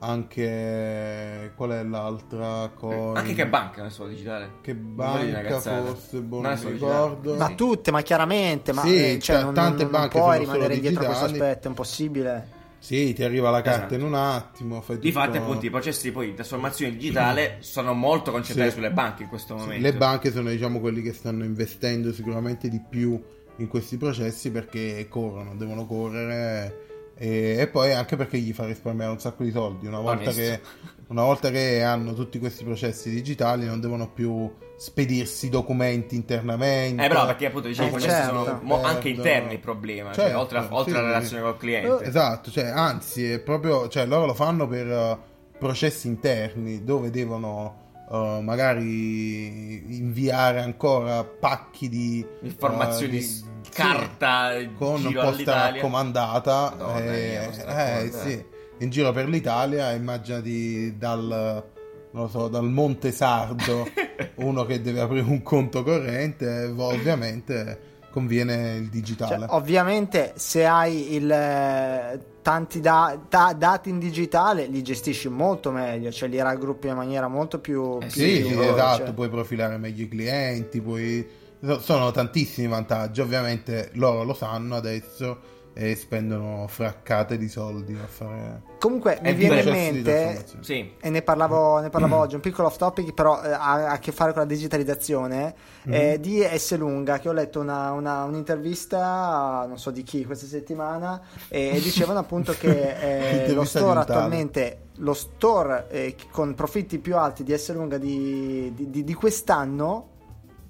[0.00, 2.70] Anche qual è l'altra?
[2.74, 3.16] Coin?
[3.16, 4.52] Anche che banca nel suo digitale?
[4.60, 6.20] Che Non banca forse?
[6.20, 7.34] boh, Non non ricordo.
[7.36, 7.54] Ma Sì.
[7.56, 10.52] tutte, ma chiaramente, ma Sì, eh, cioè, cioè, non, tante non banche puoi sono solo
[10.52, 12.56] rimanere indietro a questo aspetto, è impossibile.
[12.80, 13.94] Sì, ti arriva la carta Esatto.
[13.96, 14.80] in un attimo.
[14.80, 18.76] Fai Difatti, tutto- appunto, i processi poi di trasformazione digitale sono molto concentrati Sì.
[18.76, 19.82] sulle banche in questo Sì, momento.
[19.82, 23.20] le banche sono diciamo quelli che stanno investendo sicuramente di più
[23.56, 26.86] in questi processi perché corrono, devono correre
[27.18, 29.86] e, e poi anche perché gli fa risparmiare un sacco di soldi.
[29.86, 30.60] Una volta, che,
[31.08, 37.04] una volta che hanno tutti questi processi digitali non devono più spedirsi documenti internamente.
[37.04, 38.44] Eh, però, perché appunto diciamo Eh, i processi certo.
[38.44, 39.16] sono mo- anche Perdono.
[39.16, 41.12] interni il problema, cioè, Certo, oltre, a- oltre sì, alla sì.
[41.14, 42.04] relazione col cliente.
[42.04, 45.18] Esatto, cioè, anzi, è proprio, cioè, loro lo fanno per uh,
[45.58, 54.70] processi interni dove devono uh, magari inviare ancora pacchi di Informazioni uh, di- carta sì,
[54.76, 55.72] con giro posta all'Italia.
[55.74, 56.74] raccomandata.
[56.76, 58.28] Madonna eh, mia, posta eh, raccomandata.
[58.28, 58.44] sì,
[58.78, 61.64] in giro per l'Italia, immaginati dal,
[62.10, 63.88] non lo so, dal Monte Sardo
[64.36, 69.46] uno che deve aprire un conto corrente, eh, ovviamente conviene il digitale.
[69.46, 75.70] Cioè, ovviamente se hai il, eh, tanti da- da- dati in digitale li gestisci molto
[75.70, 77.98] meglio, cioè li raggruppi in maniera molto più...
[78.00, 78.70] Eh più Sì, sì, veloce.
[78.70, 81.28] esatto, puoi profilare meglio i clienti, puoi...
[81.62, 88.06] so- sono tantissimi vantaggi, ovviamente loro lo sanno adesso e spendono fraccate di soldi a
[88.08, 90.44] fare Comunque mi viene in mente.
[90.60, 90.94] Sì.
[91.00, 94.10] e ne parlavo, ne parlavo oggi, un piccolo off topic, però eh, ha a che
[94.10, 95.54] fare con la digitalizzazione,
[95.84, 96.76] eh, di S.
[96.76, 102.18] Lunga, che ho letto una, una- un'intervista, non so di chi, questa settimana, e dicevano
[102.18, 107.72] appunto che eh, lo store attualmente, lo store eh, con profitti più alti di S.
[107.72, 110.08] Lunga di, di- di- di quest'anno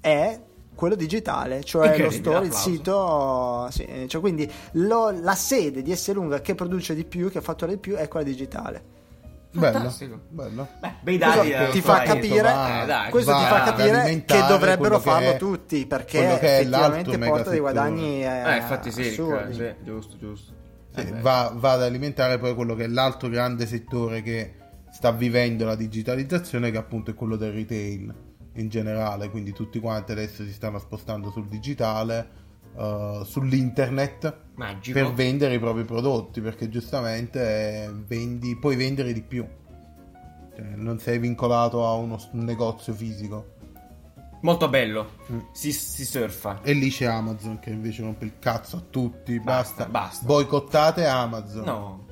[0.01, 0.39] è
[0.79, 6.13] quello digitale, cioè lo store, il sito, sì, cioè quindi lo- la sede di S.
[6.13, 8.81] Lunga che produce di più, che fattura di più, è quella digitale.
[9.51, 9.93] bello,
[10.29, 10.67] bello.
[10.79, 11.51] Beh, bei Questo dati.
[11.51, 12.05] eh, ti fa dai.
[12.07, 15.37] capire, Eh, dai, questo ti va fa ad capire che dovrebbero quello che farlo è-
[15.37, 16.69] tutti perché effettivamente
[17.17, 19.53] l'altro porta dei guadagni eh, Eh, infatti sì, assurdi.
[19.55, 20.53] sì, giusto, giusto.
[20.95, 24.53] Sì, Eh va, va ad alimentare poi quello che è l'altro grande settore che
[24.93, 28.13] sta vivendo la digitalizzazione, che appunto è quello del retail
[28.59, 29.29] in generale.
[29.29, 32.29] Quindi tutti quanti adesso si stanno spostando sul digitale,
[32.77, 34.97] eh, sull'internet Magico.
[34.99, 39.47] per vendere i propri prodotti, perché giustamente eh, vendi, puoi vendere di più.
[40.55, 43.57] Cioè, non sei vincolato a uno un negozio fisico.
[44.41, 45.11] Molto bello.
[45.31, 45.39] Mm.
[45.51, 46.61] Si, si surfa.
[46.61, 49.37] E lì c'è Amazon che invece rompe il cazzo a tutti.
[49.39, 50.25] Basta, Basta, basta.
[50.25, 51.63] Boicottate Amazon.
[51.63, 52.05] No.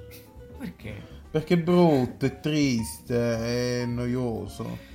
[0.58, 1.16] Perché?
[1.30, 4.87] Perché è brutto, è triste, è noioso.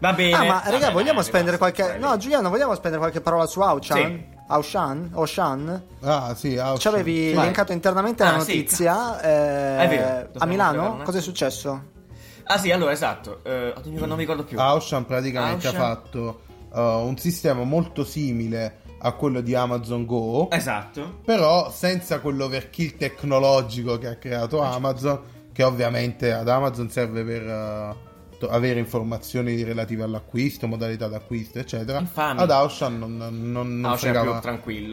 [0.00, 0.34] Va bene.
[0.34, 1.98] Ah, ma raga, bene, vogliamo spendere basta, qualche.
[1.98, 3.96] No, Giuliano, vogliamo spendere qualche parola su Auchan?
[3.98, 4.38] Sì.
[4.48, 5.10] Auchan?
[5.12, 5.82] Oshan?
[6.00, 7.42] Ah, sì, ah, Ci avevi Vai.
[7.44, 11.00] elencato internamente la Ah, sì, notizia eh, È vero, a Milano?
[11.04, 11.84] Cosa è successo?
[12.44, 13.40] Ah, sì, allora, esatto.
[13.44, 14.58] Eh, non mi ricordo più.
[14.58, 15.80] Auchan praticamente Auchan.
[15.80, 16.40] ha fatto
[16.72, 21.20] uh, un sistema molto simile a quello di Amazon Go, Esatto.
[21.24, 25.20] però senza quell'overkill tecnologico che ha creato Amazon,
[25.52, 27.96] che ovviamente ad Amazon serve per uh,
[28.40, 31.98] to- avere informazioni relative all'acquisto, modalità d'acquisto, eccetera.
[32.00, 32.40] Infami.
[32.40, 34.42] Ad Auchan non, non, non Auchan fregava,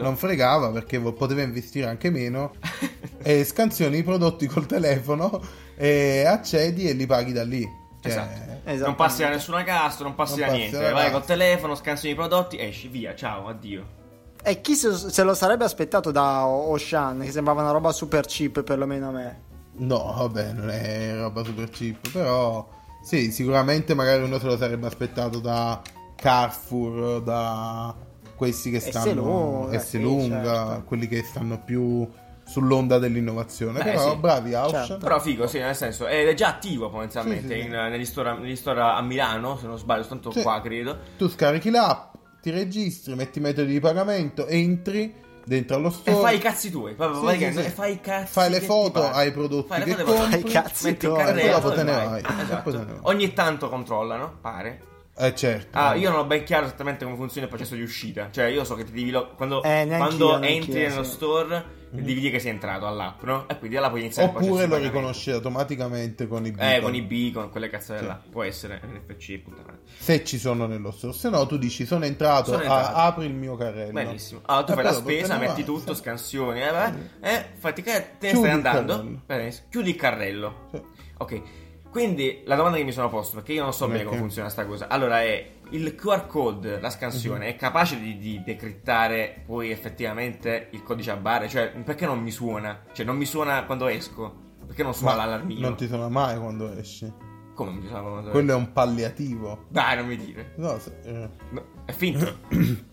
[0.02, 2.52] non fregava perché poteva investire anche meno
[3.22, 5.40] e scansioni i prodotti col telefono
[5.74, 7.66] e accedi e li paghi da lì.
[8.00, 8.84] Cioè, Esatto.
[8.84, 10.78] Non passi da nessuna cassa, non passi Non da passi niente.
[10.78, 11.10] Vai cassa.
[11.10, 13.96] col telefono, scansioni i prodotti, esci, via, ciao, addio.
[14.42, 18.62] E chi se, se lo sarebbe aspettato da Oshan, che sembrava una roba super cheap,
[18.62, 19.40] perlomeno a me.
[19.78, 22.68] No, vabbè, non è roba super cheap, però
[23.08, 25.80] sì, sicuramente magari uno se lo sarebbe aspettato da
[26.14, 27.94] Carrefour, da
[28.36, 30.82] questi che stanno Esselunga, S lunga, certo.
[30.84, 32.06] quelli che stanno più
[32.44, 33.78] sull'onda dell'innovazione.
[33.82, 34.16] Beh, però sì.
[34.18, 34.86] bravi Auchan.
[34.86, 35.04] Certo.
[35.06, 37.66] Però figo, sì, nel senso, è già attivo potenzialmente Sì, sì, sì.
[37.66, 40.42] in- negli, store, negli store a Milano, se non sbaglio, soltanto Sì.
[40.42, 40.98] qua credo.
[41.16, 45.14] Tu scarichi l'app, ti registri, metti i metodi di pagamento, entri
[45.48, 46.16] dentro allo E store.
[46.20, 47.66] fai i cazzi tuoi, Sì, praticamente, sì, sì.
[47.66, 50.30] e fai i cazzi Fai le foto ai prodotti Fai le che foto ai prodotti,
[50.40, 51.24] Fai i cazzi metti in tuoi.
[51.24, 52.20] carrello E poi dopo te ne vai.
[52.20, 52.98] E Esatto.
[53.02, 54.82] Ogni tanto controllano, pare.
[55.16, 55.76] Eh certo.
[55.76, 58.28] Ah, io non ho ben chiaro esattamente come funziona il processo di uscita.
[58.30, 61.10] Cioè, io so che ti devi lo- quando, Eh, quando entri nello sì.
[61.10, 63.48] store devi dire che sei entrato all'app, no?
[63.48, 66.80] E quindi là puoi iniziare Oppure lo riconosce automaticamente con i Eh, beacon.
[66.82, 68.06] con i beacon, quelle cazzate Sì.
[68.06, 68.20] là.
[68.30, 69.78] Può essere NFC, puttana.
[69.98, 71.12] Se ci sono nello store.
[71.12, 72.96] Se no, tu dici sono entrato, Sono entrato.
[72.96, 73.92] apri il mio carrello.
[73.92, 74.40] Benissimo.
[74.46, 76.00] Allora tu Eh, fai la spesa, perché metti tutto, Sì.
[76.00, 79.22] scansioni, eh, beh, eh, fatti che te ne Chiudi stai andando.
[79.70, 80.68] Chiudi il carrello.
[80.72, 80.82] Sì.
[81.18, 81.42] Ok.
[81.90, 84.08] Quindi la domanda che mi sono posto, perché io non so bene Ok.
[84.08, 84.88] come funziona sta cosa.
[84.88, 87.52] Allora è il QR code, la scansione, Mhm.
[87.52, 91.48] è capace di, di decrittare poi effettivamente il codice a barre?
[91.48, 92.82] Cioè, perché non mi suona?
[92.92, 94.46] Cioè, non mi suona quando esco?
[94.66, 95.60] Perché non suona Ma l'allarmino?
[95.60, 97.10] non ti suona mai quando esci.
[97.54, 99.64] Come non mi suona quando Quello è un palliativo.
[99.68, 100.52] Dai, non mi dire.
[100.56, 102.38] No, se- eh, No, è finto.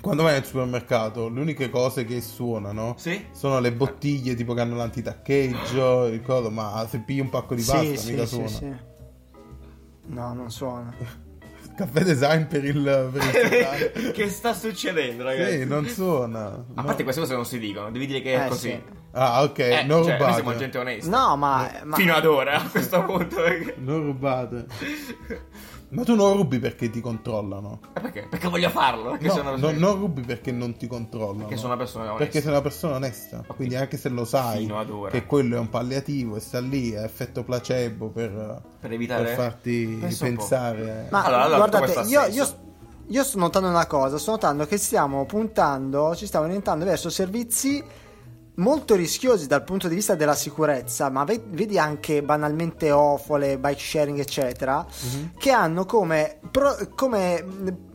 [0.00, 3.26] Quando vai al supermercato, le uniche cose che suonano Sì?
[3.32, 7.84] sono le bottiglie tipo che hanno l'antitaccheggio, ricordo, ma se pigli un pacco di pasta
[7.84, 8.48] Sì, sì, mica sì, suona.
[8.48, 8.74] sì.
[10.06, 10.94] No, non suona.
[11.76, 15.58] Caffè design per il, per il che sta succedendo, ragazzi?
[15.60, 16.46] Sì, non suona.
[16.46, 16.84] A No.
[16.84, 18.68] parte queste cose non si dicono, devi dire che è Eh, così.
[18.70, 18.82] sì.
[19.12, 20.34] Ah, ok, Eh, non cioè, noi rubate.
[20.34, 21.10] siamo gente onesta.
[21.10, 21.70] No, ma...
[21.84, 23.36] ma- Fino ad ora, a questo punto.
[23.36, 23.74] Perché...
[23.78, 24.66] Non rubate.
[25.92, 27.80] Ma tu non rubi perché ti controllano.
[27.94, 28.26] Eh, perché?
[28.30, 29.10] Perché voglio farlo.
[29.10, 29.86] Perché No, sono una no, persona...
[29.88, 31.38] non rubi perché non ti controllano.
[31.38, 32.24] Perché sono una persona onesta.
[32.24, 33.44] Perché sei una persona onesta.
[33.56, 34.72] Quindi anche se lo sai
[35.10, 39.34] che quello è un palliativo e sta lì, è effetto placebo per, Per evitare- per
[39.34, 40.06] farti po'.
[40.18, 41.08] pensare.
[41.10, 42.46] Ma Allora, allora, guardate, io, io,
[43.08, 47.82] io sto notando una cosa, sto notando che stiamo puntando, ci stiamo orientando verso servizi
[48.56, 53.78] molto rischiosi dal punto di vista della sicurezza, ma ve- vedi anche banalmente ofole, bike
[53.80, 55.30] sharing, eccetera, Mhm.
[55.38, 57.44] che hanno come, pro- come,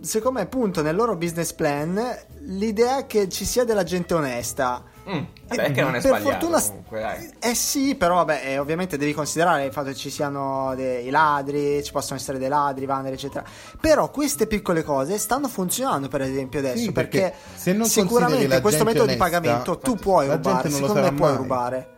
[0.01, 1.99] secondo me, punto nel loro business plan
[2.39, 4.84] l'idea che ci sia della gente onesta.
[5.08, 7.30] Mm, vabbè, che non è per sbagliato fortuna comunque, dai.
[7.39, 11.84] eh sì però vabbè eh, ovviamente devi considerare il fatto che ci siano dei ladri
[11.84, 13.43] ci possono essere dei ladri vandali eccetera
[13.80, 18.62] però queste piccole cose stanno funzionando per esempio adesso Sì, perché, perché se non sicuramente
[18.62, 21.38] questo metodo di onesta, pagamento tu puoi rubare secondo me puoi mai.
[21.38, 21.89] rubare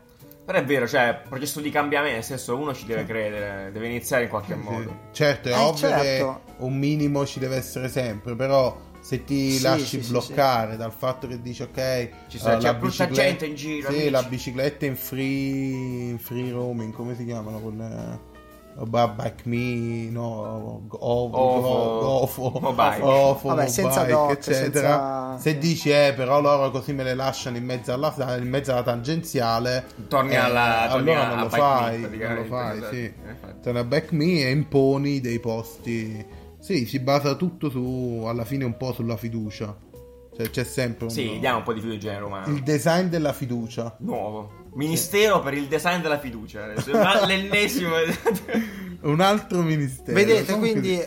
[0.47, 4.24] Però è vero, cioè, processo di cambiamento, nel senso, uno ci deve credere, deve iniziare
[4.24, 4.60] in qualche Sì.
[4.60, 4.95] modo.
[5.12, 6.01] Certo, è Eh, ovvio certo.
[6.45, 8.74] che un minimo ci deve essere sempre, però
[9.08, 12.58] se ti Sì, lasci sì, sì, bloccare dal fatto che dici ok, Ci sta- eh,
[12.58, 14.10] c'è la brutta gente in giro, Sì, amici.
[14.10, 18.36] la bicicletta in free, in free roaming, come si chiamano quelle?
[18.80, 23.01] Oh, ba- Bike Me, no, Mobike.
[23.01, 24.62] Ovo, Vabbè, senza doc, eccetera.
[24.62, 25.58] senza- Se sì.
[25.58, 29.86] dici, eh, però loro così me le lasciano in mezzo alla, in mezzo alla tangenziale,
[30.10, 32.95] Torni eh, alla- torni allora non a lo Bike Me, fai, non lo fai, sì.
[33.05, 33.60] Eh, infatti.
[33.64, 36.26] Torni a Back Me e imponi dei posti.
[36.68, 39.74] Sì, si basa tutto su, alla fine un po' sulla fiducia.
[40.36, 41.11] Cioè c'è sempre un...
[41.11, 42.53] Sì, diamo un po' di fiducia in genere umano.
[42.53, 43.95] il design della fiducia.
[43.99, 44.65] Nuovo.
[44.74, 46.68] Ministero per il design della fiducia.
[47.26, 47.95] L'ennesimo.
[49.03, 50.11] Un altro ministero.
[50.13, 51.05] vedete Comunque- quindi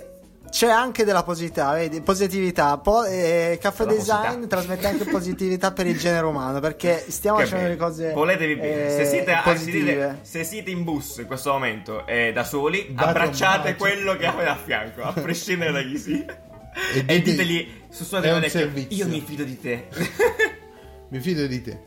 [0.50, 2.00] c'è anche della positività, vedi?
[2.02, 2.76] positività.
[2.78, 4.46] Po- eh, Caffè La Design positività.
[4.56, 8.86] trasmette anche positività per il genere umano perché stiamo Che facendo le cose Voletevi bene.
[8.86, 9.92] eh, se, siete, ah, se, positive.
[9.92, 14.26] siete, se siete in bus in questo momento e da soli, Date abbracciate quello che
[14.26, 16.24] avete a fianco, a prescindere da chi sia.
[16.94, 18.96] E E, dite- ditegli su sua è un orecchio, servizio.
[19.04, 19.88] io mi fido di te.
[21.10, 21.80] Mi fido di te.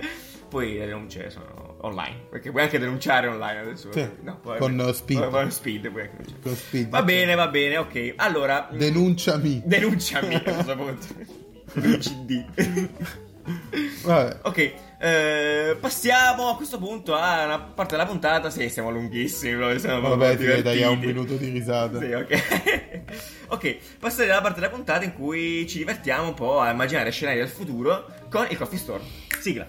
[0.50, 2.26] Poi le denunce sono online.
[2.30, 3.92] Perché puoi anche denunciare online adesso.
[3.92, 5.30] Sì, No, poi- con, uh, Speed.
[5.30, 6.42] Con, speed puoi anche denunciare.
[6.42, 8.14] Con Speed, Va bene, va bene, ok.
[8.18, 9.62] Allora, mh, Denunciami.
[9.66, 11.06] denunciami a questo punto.
[12.00, 12.46] CD.
[14.04, 14.40] Vabbè.
[14.44, 14.74] Ok,
[15.06, 18.50] eh, passiamo a questo punto a una parte della puntata.
[18.50, 22.00] Sì, siamo lunghissimi, però siamo Vabbè, ti tagliamo un minuto di risata.
[22.00, 23.04] Sì, ok.
[23.48, 27.40] ok, passerei alla parte della puntata in cui ci divertiamo un po' a immaginare scenari
[27.40, 29.04] del futuro con il Coffee Store.
[29.42, 29.68] Sigla.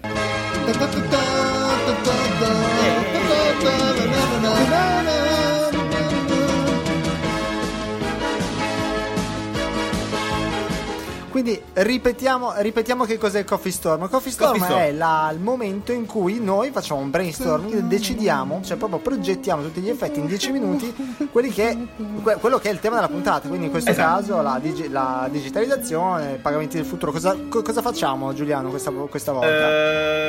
[11.35, 14.03] Quindi ripetiamo, ripetiamo che cos'è il Coffee Storm.
[14.03, 14.81] Il Coffee Storm Coffee Storm.
[14.83, 19.81] è la- il momento in cui noi facciamo un brainstorming decidiamo, cioè proprio progettiamo tutti
[19.81, 20.95] gli effetti in 10 minuti
[21.33, 21.77] quelli che,
[22.23, 23.49] que- quello che è il tema della puntata.
[23.49, 24.21] Quindi in questo Esatto.
[24.21, 27.11] caso la, digi- la digitalizzazione, i pagamenti del futuro.
[27.11, 29.47] Cosa, co- cosa facciamo Giuliano questa, questa volta?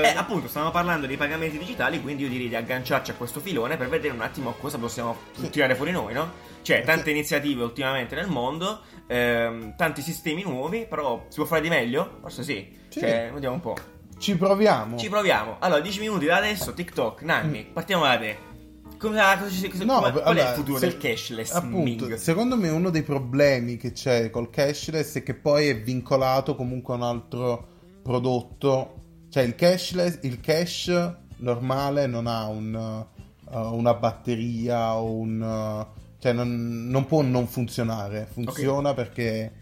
[0.03, 3.77] Eh, appunto, stavamo parlando dei pagamenti digitali, quindi io direi di agganciarci a questo filone
[3.77, 5.15] per vedere un attimo cosa possiamo
[5.51, 6.55] tirare fuori noi, no?
[6.63, 11.69] Cioè, tante iniziative ultimamente nel mondo, ehm, tanti sistemi nuovi, però si può fare di
[11.69, 12.19] meglio?
[12.21, 12.69] Forse sì.
[12.89, 13.01] Sì.
[13.01, 13.77] Cioè, vediamo un po'.
[14.19, 14.97] Ci proviamo.
[14.97, 15.57] Ci proviamo.
[15.61, 18.37] Allora, 10 minuti da adesso, TikTok, Nanni, partiamo da te.
[18.99, 19.87] Cosa, cosa cosa, Mm.
[19.87, 21.53] No, come- qual è il futuro se- del cashless?
[21.53, 22.15] Appunto, Ming?
[22.15, 26.95] secondo me uno dei problemi che c'è col cashless è che poi è vincolato comunque
[26.95, 27.67] a un altro
[28.03, 28.95] prodotto.
[29.29, 33.05] Cioè il cashless, il cash normale non ha un,
[33.51, 35.41] uh, una batteria o un...
[35.43, 38.27] uh, cioè non, non può non funzionare.
[38.33, 39.53] Funziona perché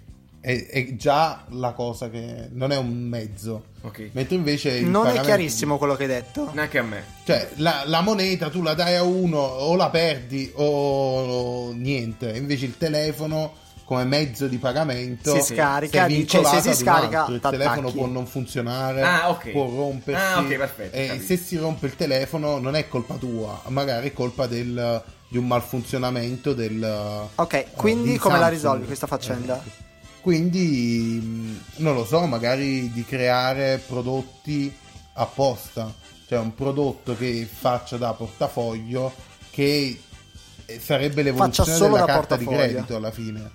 [0.40, 3.64] è, è già la cosa che non è un mezzo.
[3.82, 4.10] Ok.
[4.12, 6.50] Mentre invece Non è chiarissimo quello che hai detto.
[6.54, 7.04] Neanche a me.
[7.24, 12.30] Cioè, la, la moneta tu la dai a uno o la perdi o niente.
[12.34, 17.34] Invece il telefono come mezzo di pagamento Si scarica, dice, se si scarica, altro.
[17.34, 17.62] il t'attacchi.
[17.62, 19.50] telefono può non funzionare Ah, ok.
[19.50, 21.24] può rompersi Ah, ok, perfetto, e capito.
[21.26, 25.02] se si rompe il telefono non è colpa tua magari è colpa del-
[25.34, 28.54] di un malfunzionamento del Ok, eh, quindi di come la Samsung.
[28.62, 29.56] risolvi questa faccenda?
[29.56, 29.70] Eh,
[30.20, 34.72] quindi non lo so magari di creare prodotti
[35.14, 35.92] apposta
[36.28, 39.12] cioè un prodotto che faccia da portafoglio
[39.50, 40.00] che
[40.66, 43.50] eh, sarebbe l'evoluzione solo della carta di credito alla fine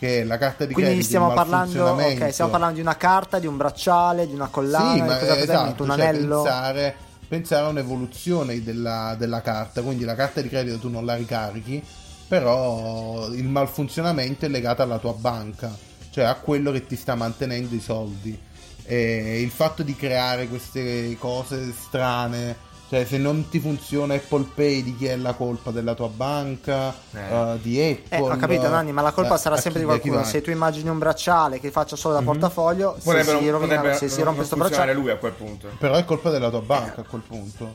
[0.00, 2.24] che la carta di Quindi credito stiamo parlando, malfunzionamento.
[2.24, 5.36] ok, stiamo parlando di una carta, di un bracciale, di una collana, sì, ma cosa
[5.38, 6.42] esatto, un cioè anello.
[6.42, 6.96] pensare,
[7.30, 11.82] pensare a un'evoluzione della, della carta quindi la carta di credito tu non la ricarichi
[12.26, 17.74] però il malfunzionamento è legato alla tua banca cioè a quello che ti sta mantenendo
[17.74, 18.38] i soldi.
[18.82, 24.82] E il fatto di creare queste cose strane cioè se non ti funziona Apple Pay
[24.82, 27.18] di chi è la colpa della tua banca Eh.
[27.20, 29.86] eh, di Apple Eh, ho capito Nanni, ma la colpa eh, sarà a sempre chi-
[29.86, 30.28] di chi qualcuno.
[30.28, 32.26] Se tu immagini un bracciale che faccia solo da Mhm.
[32.26, 34.92] portafoglio, se Potrebbe, si, rovina, potrebbe se si non- rompe non questo bracciale...
[34.94, 35.68] lui a quel punto.
[35.78, 37.74] però è colpa della tua banca a quel punto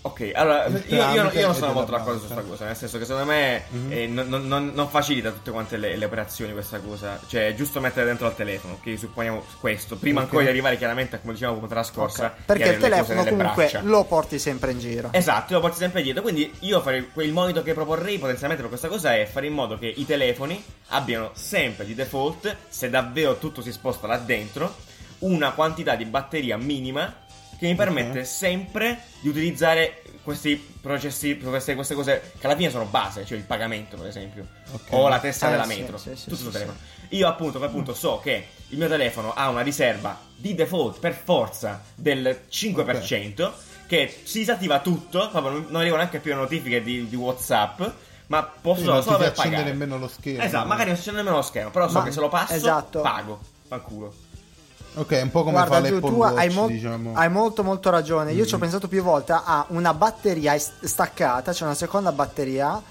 [0.00, 3.04] Ok, allora io, io- io non sono molto d'accordo su questa cosa, nel senso che
[3.04, 3.92] secondo me Mhm.
[3.92, 7.80] eh, non, non- non- facilita tutte quante le, le operazioni questa cosa, cioè è giusto
[7.80, 10.26] mettere dentro al telefono, che supponiamo questo, prima Ok.
[10.26, 13.80] ancora di arrivare chiaramente a come dicevamo puntata scorsa, Ok, Perché il telefono comunque braccia.
[13.82, 15.08] lo porti sempre in giro.
[15.12, 16.22] Esatto, lo porti sempre dietro.
[16.22, 19.78] Quindi io farei il monito che proporrei potenzialmente per questa cosa è fare in modo
[19.78, 24.74] che i telefoni abbiano sempre di default, se davvero tutto si sposta là dentro,
[25.20, 27.12] una quantità di batteria minima
[27.58, 32.84] che mi permette sempre di utilizzare questi processi, queste, queste cose che alla fine sono
[32.84, 34.88] base, cioè il pagamento per esempio, Ok.
[34.90, 36.50] o la testa Eh, della sì, metro, sì, sì, tutto sì, sì.
[36.50, 36.76] telefono.
[37.10, 41.82] Io appunto, appunto so che il mio telefono ha una riserva di default per forza
[41.94, 43.50] del 5%,
[43.86, 47.80] che si disattiva tutto, proprio non, non arrivano neanche più le notifiche di, di WhatsApp,
[48.26, 49.70] ma posso non solo per accende pagare.
[49.70, 52.12] nemmeno lo schermo Esatto, magari non si accende nemmeno lo schermo, però so Ma- che
[52.12, 53.00] se lo passo, esatto.
[53.00, 53.40] pago.
[53.66, 54.14] Fanculo.
[54.98, 57.12] Ok, è un po' come Guarda, fa l'Apple tu Watch, hai, mol- diciamo.
[57.14, 58.32] hai molto molto ragione.
[58.32, 62.82] Io ci ho pensato più volte a una batteria staccata, cioè una seconda batteria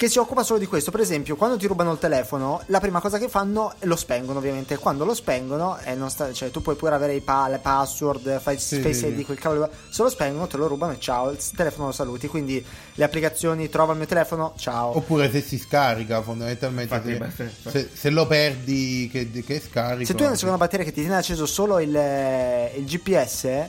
[0.00, 0.90] che si occupa solo di questo.
[0.90, 4.38] Per esempio, quando ti rubano il telefono, la prima cosa che fanno è lo spengono,
[4.38, 4.78] ovviamente.
[4.78, 8.40] Quando lo spengono, e non sta- cioè, tu puoi pure avere i pa- le password,
[8.40, 9.24] fai Sì, face sì, ID, sì.
[9.26, 9.68] quel cavolo.
[9.90, 11.28] Se lo spengono, te lo rubano e ciao.
[11.32, 12.28] Il telefono lo saluti.
[12.28, 14.96] Quindi le applicazioni trova il mio telefono, ciao.
[14.96, 20.06] Oppure se si scarica, fondamentalmente, Infatti, se, basta- se- se lo perdi che, che scarico.
[20.06, 23.68] Se tu hai una seconda batteria che ti tiene acceso solo il, il GPS, cioè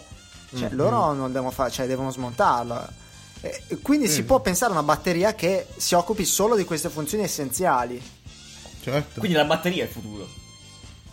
[0.54, 0.76] Mm-hmm.
[0.76, 2.88] loro non devono fare, cioè devono smontarlo.
[3.42, 4.24] E- e quindi si Sì.
[4.24, 8.02] può pensare a una batteria che si occupi solo di queste funzioni essenziali.
[8.84, 9.20] Certo.
[9.20, 10.24] Quindi la batteria è il futuro.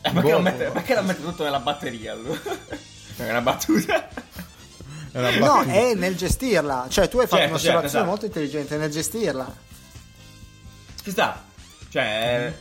[0.00, 0.28] Eh, perché, Boh.
[0.30, 2.40] non mette, perché non mette tutto nella batteria allora?
[3.16, 4.08] È una battuta.
[5.10, 6.86] È una No, è nel gestirla.
[6.88, 8.04] Cioè, tu hai fatto Certo, un'osservazione certo, esatto.
[8.04, 9.56] molto intelligente nel gestirla.
[11.02, 11.44] Ci sta.
[11.88, 12.52] Cioè,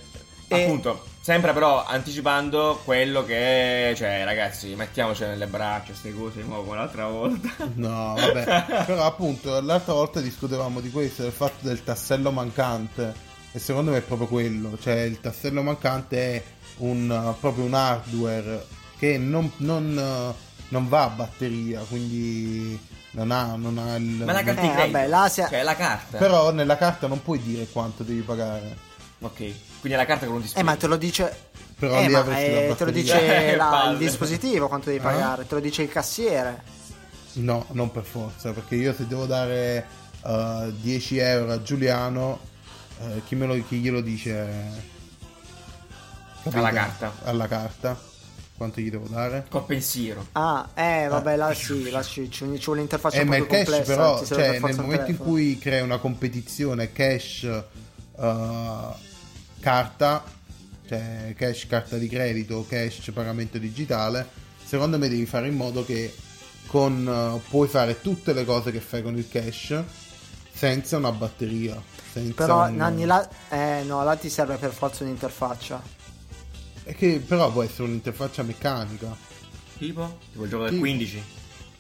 [0.48, 3.94] E- appunto, sempre però anticipando quello che...
[3.98, 7.50] Cioè, ragazzi, mettiamoci nelle braccia queste cose di nuovo come l'altra volta.
[7.76, 8.86] No, vabbè.
[8.86, 13.14] Però appunto l'altra volta discutevamo di questo, del fatto del tassello mancante.
[13.52, 14.78] E secondo me è proprio quello.
[14.80, 16.44] Cioè il tassello mancante è
[16.78, 18.66] un, uh, proprio un hardware
[18.98, 20.34] che non, non, uh,
[20.70, 22.80] non va a batteria, quindi
[23.12, 24.24] non ha, non ha il...
[24.24, 26.20] Ma la carta Eh, vabbè, là si- Cioè, la carta.
[26.20, 28.87] Però nella carta non puoi dire quanto devi pagare.
[29.20, 29.36] Ok.
[29.38, 30.62] Quindi è la carta con un display.
[30.62, 31.46] Eh, ma te lo dice.
[31.78, 33.20] Però eh, lì ma, avresti eh, la te lo dice
[33.52, 35.10] Eh, la- il dispositivo quanto devi Ah?
[35.10, 36.62] pagare, te lo dice il cassiere.
[37.34, 39.86] No, non per forza, perché io se devo dare
[40.24, 42.40] uh, 10 euro a Giuliano,
[43.02, 44.96] eh, chi, me lo, chi glielo dice?
[46.44, 46.58] Capito?
[46.58, 47.14] Alla carta.
[47.24, 48.00] Alla carta.
[48.58, 49.46] Quanto gli devo dare?
[49.50, 50.26] Col pensiero.
[50.32, 53.42] Ah, eh, vabbè, là sì, là ci, ci, ci vuole l'interfaccia Eh, un ma po'
[53.42, 53.96] il più cash complessa.
[53.96, 57.48] però, cioè nel momento in cui crea una competizione cash
[58.18, 58.94] uh,
[59.60, 60.24] carta,
[60.88, 64.28] cioè cash carta di credito, cash pagamento digitale,
[64.64, 66.14] secondo me devi fare in modo che
[66.68, 69.82] con uh, puoi fare tutte le cose che fai con il cash
[70.52, 71.82] senza una batteria.
[72.12, 75.82] Senza Però, un- Nanni, là, eh, no, là ti serve per forza un'interfaccia.
[76.84, 79.16] È che però può essere un'interfaccia meccanica.
[79.78, 80.18] Tipo?
[80.32, 80.82] Tipo il gioco del Tipo.
[80.84, 81.24] 15.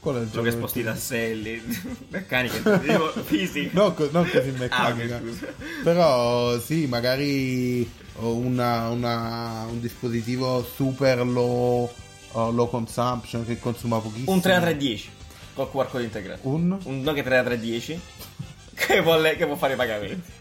[0.07, 1.61] Qual è il Quello che gioco sposti i tasselli.
[2.07, 2.79] Meccanica.
[3.25, 3.69] Fisica.
[3.73, 5.19] No, co- non così Ah, meccanica.
[5.19, 5.47] scusa.
[5.83, 7.89] Però sì, magari
[8.19, 11.91] una- una- un dispositivo super low,
[12.31, 14.31] uh, low consumption che consuma pochissimo.
[14.31, 15.09] Un 3310
[15.53, 16.47] col QR code integrato.
[16.47, 16.77] Un?
[16.83, 17.99] Un Nokia 3310
[18.75, 20.31] che, vuole, che può fare i pagamenti.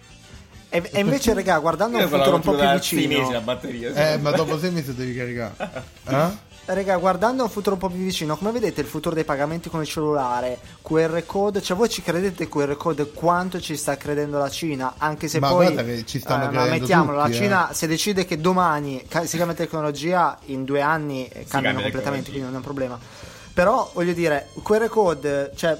[0.68, 4.12] E, e invece, raga, guardando un futuro un po' più sei mesi vicino, la batteria.
[4.12, 5.54] Eh, ma dopo sei mesi devi caricare.
[6.08, 6.44] Eh?
[6.66, 9.80] Raga, guardando un futuro un po' più vicino, come vedete il futuro dei pagamenti con
[9.80, 14.50] il cellulare, QR code, cioè voi ci credete QR code quanto ci sta credendo la
[14.50, 14.94] Cina?
[14.98, 17.40] Anche se Ma poi guarda che ci stanno ma credendo mettiamolo, tutti, la eh.
[17.40, 21.82] Cina se decide che domani ca- si cambia tecnologia, in due anni eh, cambiano cambia
[21.82, 22.98] completamente, quindi non è un problema.
[23.54, 25.78] Però voglio dire, QR code, cioè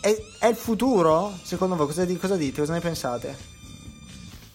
[0.00, 1.32] è, è il futuro?
[1.42, 2.60] Secondo voi cosa, cosa dite?
[2.60, 3.36] Cosa ne pensate?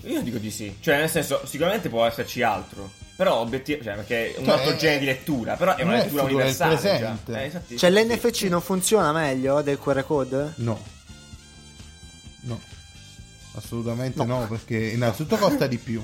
[0.06, 0.76] Io dico di sì.
[0.80, 2.90] Cioè, nel senso, sicuramente può esserci altro.
[3.16, 5.56] Però obiettivamente, cioè, perché è un Cioè, altro è- genere di lettura.
[5.56, 6.76] Però è una lettura futuro, è il universale.
[6.76, 7.34] presente.
[7.42, 7.96] Eh, esatti, Cioè sì.
[8.08, 10.54] l'NFC non funziona meglio del QR code?
[10.58, 10.82] No.
[12.42, 12.60] No.
[13.56, 14.40] Assolutamente No.
[14.40, 16.04] no, perché innanzitutto costa di più.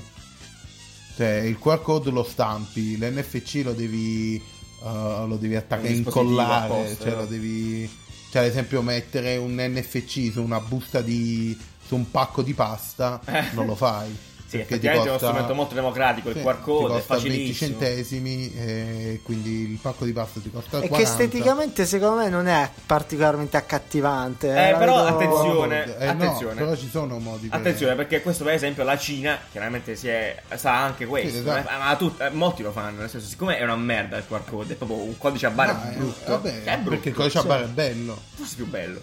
[1.16, 4.40] Cioè, il QR code lo stampi, l'NFC lo devi,
[4.82, 7.20] uh, lo devi attaccare, incollare, apposta, cioè no?
[7.22, 7.90] lo devi...
[8.30, 11.58] Cioè, ad esempio, mettere un NFC su una busta di...
[11.84, 13.46] su un pacco di pasta, Eh.
[13.52, 14.16] non lo fai.
[14.50, 16.28] Sì, perché ti effettivamente è uno costa- strumento molto democratico.
[16.30, 17.70] Il sì, QR code ti è costa 20 facilissimo.
[17.78, 20.96] centesimi e quindi il pacco di pasta ti costa E 40.
[20.96, 24.48] che esteticamente secondo me non è particolarmente accattivante.
[24.48, 25.84] Eh, la però vedo- attenzione.
[25.98, 26.54] Eh, no, attenzione.
[26.56, 30.42] però ci sono modi per- Attenzione perché questo per esempio la Cina chiaramente si è,
[30.56, 31.68] sa anche questo Sì, esatto.
[31.68, 34.42] eh, ma tut- eh, molti lo fanno nel senso siccome è una merda il QR
[34.48, 37.08] code è proprio un codice a barre No, eh, brutto vabbè, che è brutto perché
[37.10, 38.20] il codice a barre è bello.
[38.34, 39.00] forse più bello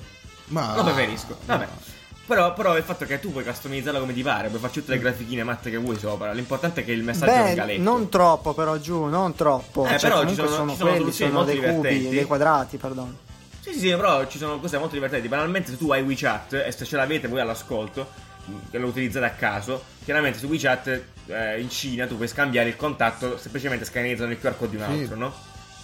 [0.47, 1.95] Ma lo preferisco vabbè no.
[2.27, 4.99] Però, però il fatto che tu puoi customizzarlo come ti pare puoi farci tutte le
[4.99, 8.53] grafichine matte che vuoi sopra l'importante è che il messaggio venga Beh, letto non troppo
[8.53, 9.85] però giù, non troppo.
[9.85, 12.15] Eh, Cioè, però ci sono- sono, ci sono quelli, soluzioni sono molto dei cubi, divertenti.
[12.15, 13.17] dei quadrati, perdono.
[13.61, 15.27] Sì, sì, sì, però ci sono cose molto divertenti.
[15.27, 18.07] Banalmente, se tu hai WeChat e se ce l'avete voi all'ascolto,
[18.71, 22.77] che lo utilizzate a caso, chiaramente su WeChat eh, in Cina tu puoi scambiare il
[22.77, 25.01] contatto semplicemente scannerizzando il QR code di un Sì.
[25.01, 25.33] altro, no?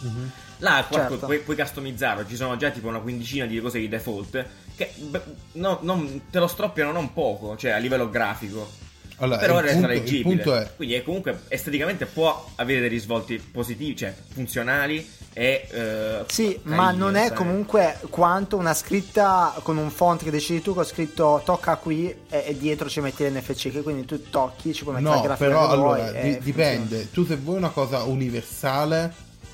[0.03, 0.31] Mhm.
[0.59, 1.17] Là Certo.
[1.17, 4.45] puoi, puoi customizzarlo, ci sono già tipo una quindicina di cose di default
[4.75, 5.21] che beh,
[5.53, 8.81] no, non- te lo stroppiano non poco, cioè a livello grafico.
[9.17, 10.35] Allora, Però il resta punto- il leggibile.
[10.35, 16.23] punto è- Quindi è comunque esteticamente può avere dei risvolti positivi, cioè funzionali e eh,
[16.27, 17.37] Sì, carini, ma non è sai.
[17.37, 22.43] comunque quanto una scritta con un font che decidi tu con scritto tocca qui e,
[22.47, 25.47] e dietro ci metti l'NFC che quindi tu tocchi, ci puoi mettere No, la grafica
[25.49, 27.11] però che vuoi allora di- dipende.
[27.11, 29.13] Tu se vuoi una cosa universale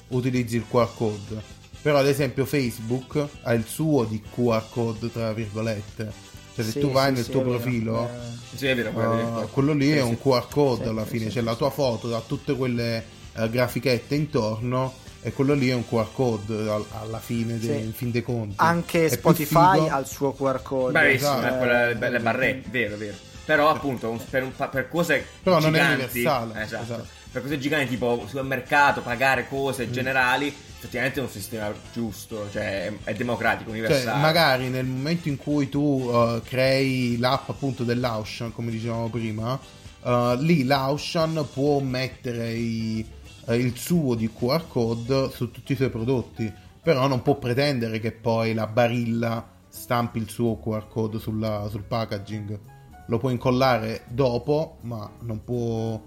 [0.09, 1.57] utilizzi il QR code.
[1.81, 6.27] Però ad esempio Facebook ha il suo di QR code tra virgolette.
[6.55, 8.09] Cioè se Sì, tu vai sì, nel sì, tuo profilo
[8.55, 9.47] Sì, è vero, quello Uh, lì.
[9.53, 10.07] quello lì Sì, è sì.
[10.07, 13.03] un QR code Sì, alla fine, sì, c'è sì, la tua foto da tutte quelle
[13.35, 17.85] eh, grafichette intorno e quello lì è un QR code al- alla fine, dei, Sì.
[17.85, 18.55] in fin dei conti.
[18.57, 20.91] Anche È Spotify ha il suo QR code.
[20.91, 21.53] Bravissimo, Esatto.
[21.55, 23.15] eh, quelle belle barrette, vero, vero.
[23.45, 26.83] Però appunto un- per, un per cose Però non è giganti, universale, esatto.
[26.83, 27.07] esatto.
[27.31, 29.91] Per cose giganti tipo supermercato, pagare cose Mm.
[29.91, 34.19] generali, effettivamente è un sistema giusto, cioè è, democratico, Cioè, universale.
[34.21, 39.59] magari nel momento in cui tu uh, crei l'app appunto dell'Auction, come dicevamo prima,
[40.01, 43.05] uh, lì l'Auction può mettere i-
[43.45, 46.51] eh, il suo di QR code su tutti i suoi prodotti,
[46.81, 51.83] però non può pretendere che poi la barilla stampi il suo QR code sulla- sul
[51.83, 52.59] packaging.
[53.05, 56.01] Lo può incollare dopo, ma non può,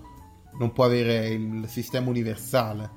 [0.59, 2.91] non può avere il sistema universale,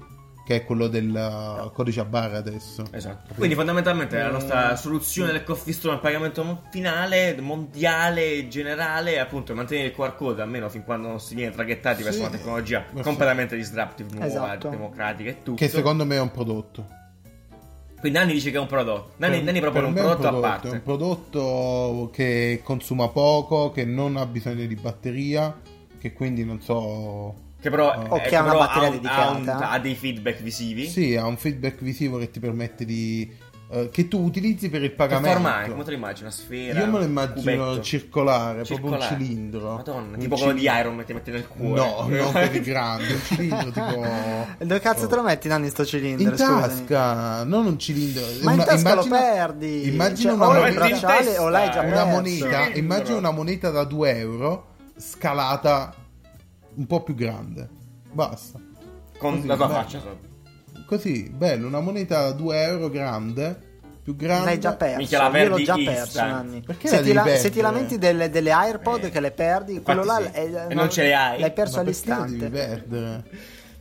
[0.46, 2.84] che è quello del uh, codice a barre adesso.
[2.92, 3.34] Esatto.
[3.34, 9.56] Quindi fondamentalmente la nostra soluzione del coffee store al pagamento finale, mondiale, generale, è appunto
[9.56, 12.26] mantenere il QR code almeno fin quando non si viene traghettati verso Sì.
[12.26, 13.04] una tecnologia Ma sì.
[13.04, 14.70] completamente disruptive, nuova, Esatto.
[14.70, 15.56] democratica e tutto.
[15.58, 16.88] Che secondo me è un prodotto.
[18.00, 19.14] Quindi Nanni dice che è un prodotto.
[19.18, 20.68] Nanni, Nanni proprio per un prodotto, è a un parte.
[20.68, 25.60] È un prodotto che consuma poco, che non ha bisogno di batteria,
[25.98, 27.34] che quindi non so.
[27.66, 29.22] Che però, O eh, che ha una però batteria un- dedicata.
[29.24, 30.88] ha, un- ha dei feedback visivi.
[30.88, 33.28] Sì, ha un feedback visivo che ti permette di.
[33.72, 35.40] eh, che tu utilizzi per il Che pagamento.
[35.42, 35.70] forma è?
[35.70, 36.22] Come te lo immagini?
[36.28, 36.80] Una sfera?
[36.80, 37.34] Io me lo immagino
[37.66, 37.82] cubetto?
[37.82, 39.16] circolare, proprio Circolare.
[39.16, 39.76] un cilindro.
[39.78, 40.80] Madonna, Un tipo quello di cilindro.
[40.82, 41.82] Iron Man che metti nel cuore.
[41.82, 44.04] No, non così grande, un cilindro tipo.
[44.60, 46.22] E Dove cazzo te lo metti Nanni sto cilindro?
[46.30, 46.62] In scusami?
[46.62, 48.22] tasca, non un cilindro.
[48.44, 49.88] Ma in una- tasca lo immagina- perdi.
[49.88, 52.78] Immagina Cioè, una moneta- o l'hai già Una moneta, Cilindro.
[52.80, 55.92] immagina una moneta da 2 euro scalata
[56.76, 57.68] un po' più grande.
[58.12, 58.60] Basta.
[59.18, 59.80] Con Così, la tua bello.
[59.80, 60.30] faccia sopra.
[60.86, 63.60] Così, bello, una moneta da 2 euro grande,
[64.04, 64.46] più grande.
[64.46, 65.18] L'hai già perso.
[65.18, 66.62] La Io l'ho già perso, Nanni.
[66.62, 69.32] Perché Se la ti, devi la- se ti lamenti delle, delle AirPod Eh, che le
[69.32, 70.54] perdi, quello là infatti sì.
[70.54, 71.40] è- E non ce le hai.
[71.40, 72.50] L'hai perso Ma la devi all'istante.
[72.50, 73.24] perdere?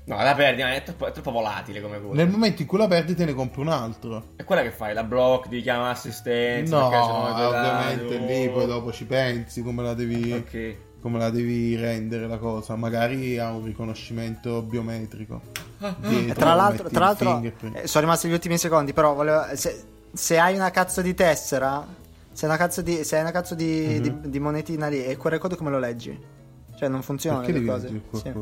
[0.07, 2.15] No, la perdi, ma è troppo, è troppo volatile come cosa.
[2.15, 4.33] Nel momento in cui la perdi te ne compri un altro.
[4.37, 6.79] È quella che fai, la block, ti chiama assistenza.
[6.79, 10.77] No, ovviamente lì poi dopo ci pensi come la devi Ok.
[11.05, 12.77] Come la devi rendere la cosa.
[12.77, 15.43] Magari ha un riconoscimento biometrico.
[16.01, 17.43] Dietro, E tra l'altro, tra il l'altro
[17.75, 19.85] eh, sono rimasti gli ultimi secondi, però volevo- se,
[20.15, 21.87] se hai una cazzo di tessera,
[22.33, 24.01] se hai una cazzo di, se hai una cazzo di, Mhm.
[24.23, 26.19] di- di monetina lì e quel code come lo leggi?
[26.75, 27.87] Cioè, non funzionano Perché le cose.
[27.89, 28.33] il Sì.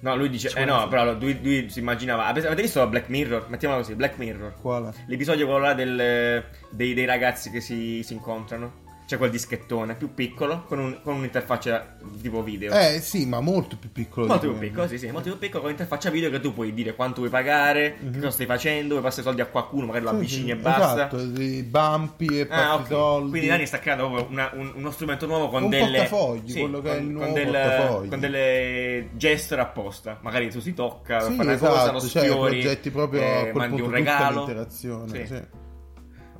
[0.00, 0.50] No, lui dice.
[0.56, 2.26] Eh no, però lui, lui si immaginava.
[2.26, 3.46] Avete visto Black Mirror?
[3.48, 4.54] Mettiamola così: Black Mirror.
[4.60, 4.92] Quale?
[5.06, 8.86] L'episodio quello là del, dei, dei ragazzi che si, si incontrano.
[9.08, 12.74] C'è quel dischettone più piccolo con, un- con un'interfaccia tipo video.
[12.74, 14.26] Eh sì, ma molto più piccolo.
[14.26, 16.94] Molto più piccolo, sì, sì, molto più piccolo con l'interfaccia video che tu puoi dire
[16.94, 18.12] quanto vuoi pagare, Mhm.
[18.12, 20.56] che cosa stai facendo, vuoi passare soldi a qualcuno, magari lo Sì, avvicini sì, e
[20.56, 20.92] basta.
[20.92, 22.86] Esatto, di bumpi e Ah, ok.
[22.86, 23.30] soldi.
[23.30, 26.90] Quindi Nani sta creando una- un- uno strumento nuovo con Un delle portafogli, quello che
[26.92, 28.08] è il con, nuovo del- portafogli.
[28.10, 30.18] con delle gesture apposta.
[30.20, 33.24] Magari tu si tocca, Sì, fai una esatto, cosa, lo cioè sfiori, progetti proprio a
[33.24, 34.46] eh, mandi un regalo.
[34.68, 35.24] Sì.
[35.26, 35.42] sì.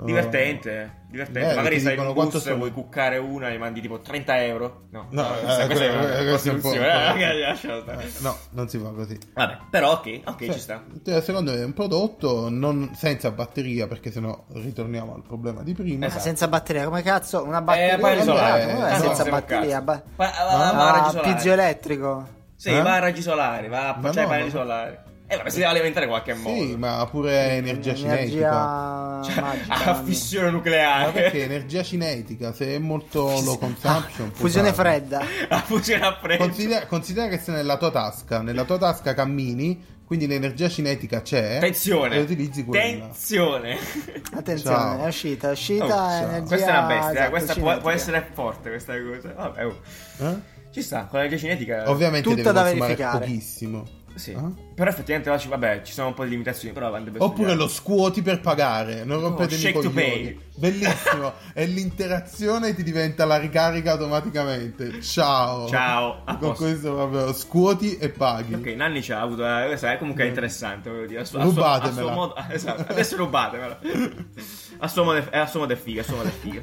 [0.05, 1.41] Divertente, divertente.
[1.41, 4.83] Bello, Magari ti stai in bus sono- vuoi cuccare una e mandi tipo 30 euro.
[4.91, 7.15] No, No, questa, eh, questa è una costruzione.
[7.19, 8.03] eh.
[8.05, 9.19] Eh, no, non si fa così.
[9.35, 10.85] Vabbè, però ok, ok, Cioè, ci sta.
[11.05, 15.73] cioè, secondo me è un prodotto non- senza batteria, perché sennò ritorniamo al problema di
[15.75, 16.07] prima.
[16.07, 17.43] Ma senza batteria, come cazzo?
[17.43, 18.19] Una batteria Eh, poi?
[18.19, 19.81] Come eh, no, senza batteria?
[19.81, 21.33] Ba- Va, va, va, va a raggi ah, solari.
[21.33, 22.29] piezoelettrico.
[22.57, 22.83] Sì, Eh?
[22.83, 24.99] va a raggi solari, va a Ma i no, pannelli ma- solari.
[25.31, 26.57] Eh, ma si deve alimentare in qualche modo.
[26.57, 29.21] Sì, ma pure energia cinetica.
[29.23, 29.85] Energia magica.
[29.85, 31.13] a fissione Ma nucleare.
[31.13, 34.91] perché energia cinetica, se è molto low consumption, Fusione farlo.
[34.91, 35.21] fredda.
[35.55, 36.45] a fusione a freddo.
[36.45, 41.59] Considera, considera che sei nella tua tasca, nella tua tasca cammini, quindi l'energia cinetica c'è.
[41.61, 42.17] Tensione.
[42.17, 42.83] E utilizzi quella.
[43.05, 43.77] Tensione.
[44.33, 45.05] Attenzione, Ciao.
[45.05, 47.91] è uscita, è uscita Oh, energia Questa è una bestia, eh, esatto, questa può, può
[47.91, 49.33] essere forte questa cosa.
[49.35, 49.81] Vabbè, oh.
[50.21, 50.57] Eh?
[50.71, 51.91] Ci sta, con l'energia cinetica.
[51.91, 53.19] Ovviamente Tutto deve da consumare verificare.
[53.27, 53.85] pochissimo.
[54.15, 54.33] Sì.
[54.33, 54.51] Ah?
[54.79, 57.59] Però effettivamente oggi, vabbè, ci sono un po' di limitazioni, però andrebbe Oppure studiato.
[57.63, 60.41] lo scuoti per pagare, non rompetemi i shake to coglioni.
[60.55, 65.01] Bellissimo, e l'interazione ti diventa la ricarica automaticamente.
[65.03, 65.69] Ciao.
[65.69, 66.65] Ciao, a Con posto.
[66.65, 68.55] questo proprio scuoti e paghi.
[68.55, 69.45] Ok, Nanni ci ha avuto.
[69.45, 70.91] eh, è comunque interessante.
[70.91, 71.21] Voglio dire.
[71.21, 71.89] A suo, a suo- Rubatemela.
[71.89, 73.79] a suo modo, esatto, adesso rubatemela.
[74.79, 76.01] A suo modo, è a suo modo è figa.
[76.03, 76.63] A suo modo è figa.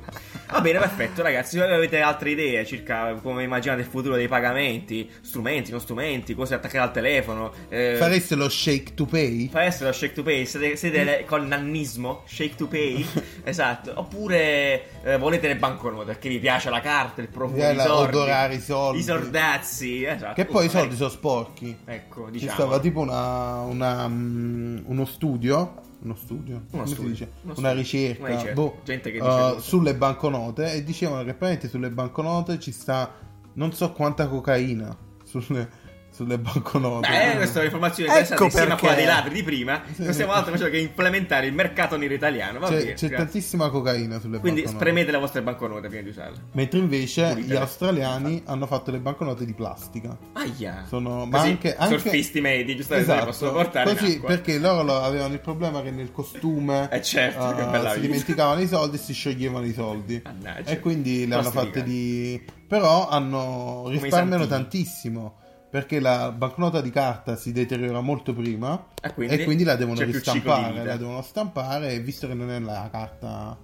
[0.51, 1.57] Va bene, perfetto, ragazzi.
[1.57, 6.53] Se avete altre idee circa come immaginate il futuro dei pagamenti, strumenti, non strumenti, cose
[6.53, 7.51] attaccate al telefono.
[7.69, 9.47] Eh, Fareste lo shake to pay?
[9.49, 13.05] Fareste lo shake to pay, siete, siete col nannismo, shake to pay,
[13.43, 17.75] esatto, oppure eh, volete le banconote perché vi piace la carta, il profumo Eh, di
[17.77, 18.99] la- soldi, odorare i soldi.
[18.99, 20.33] i sordazzi, esatto.
[20.33, 21.77] Che poi i Uh, soldi eh, sono sporchi.
[21.85, 22.51] Ecco, Ci diciamo.
[22.53, 25.81] stava tipo una, una, mm, uno studio.
[26.05, 29.37] Uno studio, Uno studio, uno una studio, ricerca, una ricerca, boh, gente che uh, dice
[29.39, 29.59] cose.
[29.67, 33.11] sulle banconote e dicevano che praticamente sulle banconote ci sta
[33.53, 35.67] non so quanta cocaina sulle,
[36.15, 37.07] sulle banconote.
[37.09, 38.79] Beh, questa è un'informazione Ecco interessante perché.
[38.79, 39.81] quella dei ladri di prima.
[39.97, 42.59] Non stiamo altro facendo che implementare il mercato nero italiano.
[42.59, 44.83] Va c'è, bene, c'è tantissima cocaina sulle Quindi banconote.
[44.85, 46.37] spremete le vostre banconote prima di usarle.
[46.53, 47.47] Mentre invece Pulite.
[47.53, 50.17] gli australiani hanno fatto le banconote di plastica.
[50.33, 50.85] Aia.
[50.87, 51.99] Sono, ma Così, anche, anche...
[51.99, 54.27] surfisti medi, giustamente, Esatto, le possono portare in così acqua.
[54.29, 57.99] perché loro lo- avevano il problema che nel costume Eh, certo, che eh, bella si
[57.99, 60.69] dimenticavano i soldi e si scioglievano i soldi Mannaggia.
[60.71, 64.47] e quindi le hanno fatte di però hanno risparmiano santini.
[64.49, 65.35] tantissimo
[65.75, 69.97] perché la bancnota di carta si deteriora molto prima E quindi e quindi la devono
[69.97, 73.57] c'è ristampare la devono stampare e visto che non è la carta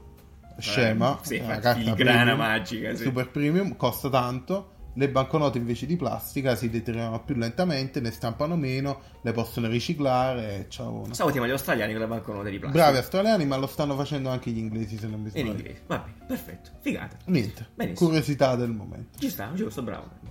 [0.58, 3.04] scema sì, è fa la carta premium, magica, sì.
[3.04, 8.58] super premium costa tanto le banconote invece di plastica si deteriorano più lentamente, ne stampano
[8.58, 10.58] meno, le possono riciclare.
[10.58, 11.06] e Ciao.
[11.12, 12.84] Stavo tema gli australiani con le banconote di plastica.
[12.84, 15.52] Bravi australiani, ma lo stanno facendo anche gli inglesi se non mi In sbaglio.
[15.52, 15.82] inglese.
[15.88, 16.72] Va bene, perfetto.
[16.82, 17.16] Figata.
[17.28, 18.10] Niente, Benissimo.
[18.10, 19.18] curiosità del momento.
[19.18, 20.31] Ci sta, giusto, bravo.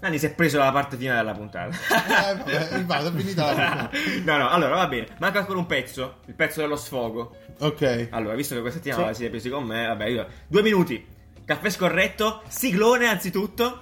[0.00, 1.76] Nanni si è preso la parte finale della puntata.
[1.76, 3.90] Eh, vabbè, vado, è finita la
[4.24, 5.08] no, no, allora va bene.
[5.18, 6.18] Manca ancora un pezzo.
[6.26, 7.36] Il pezzo dello sfogo.
[7.60, 8.08] Ok.
[8.10, 9.14] Allora, visto che questa settimana Sì.
[9.16, 10.26] siete presi con me, vabbè, io...
[10.46, 11.04] Due minuti.
[11.44, 12.42] Caffè scorretto.
[12.48, 13.80] Siglone, anzitutto.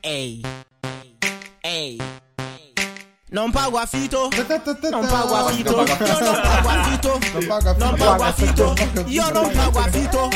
[0.00, 0.42] Ehi,
[1.60, 2.00] ehi.
[3.30, 4.28] Non pago affitto,
[4.90, 7.84] non pago affitto, Non io pago non pago affitto, Non pago affitto.
[7.84, 8.74] non pago affitto,
[9.06, 10.28] io non pago affitto,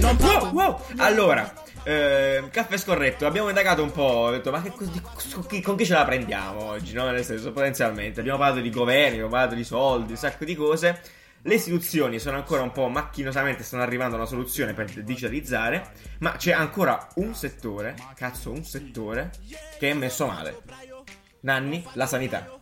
[0.00, 0.80] non pago Wow, wow.
[0.96, 1.52] Allora,
[1.84, 3.26] eh, caffè scorretto.
[3.26, 4.02] Abbiamo indagato un po'.
[4.02, 6.92] Ho detto, ma che, di- con chi ce la prendiamo oggi?
[6.94, 7.10] No?
[7.10, 8.20] Nel senso, potenzialmente.
[8.20, 11.00] Abbiamo parlato di governi, abbiamo parlato di soldi, un sacco di cose.
[11.42, 16.32] Le istituzioni sono ancora un po' macchinosamente stanno arrivando a una soluzione per digitalizzare, ma
[16.32, 19.30] c'è ancora un settore, cazzo, un settore
[19.78, 20.58] che è messo male.
[21.40, 22.58] Nanni, la sanità.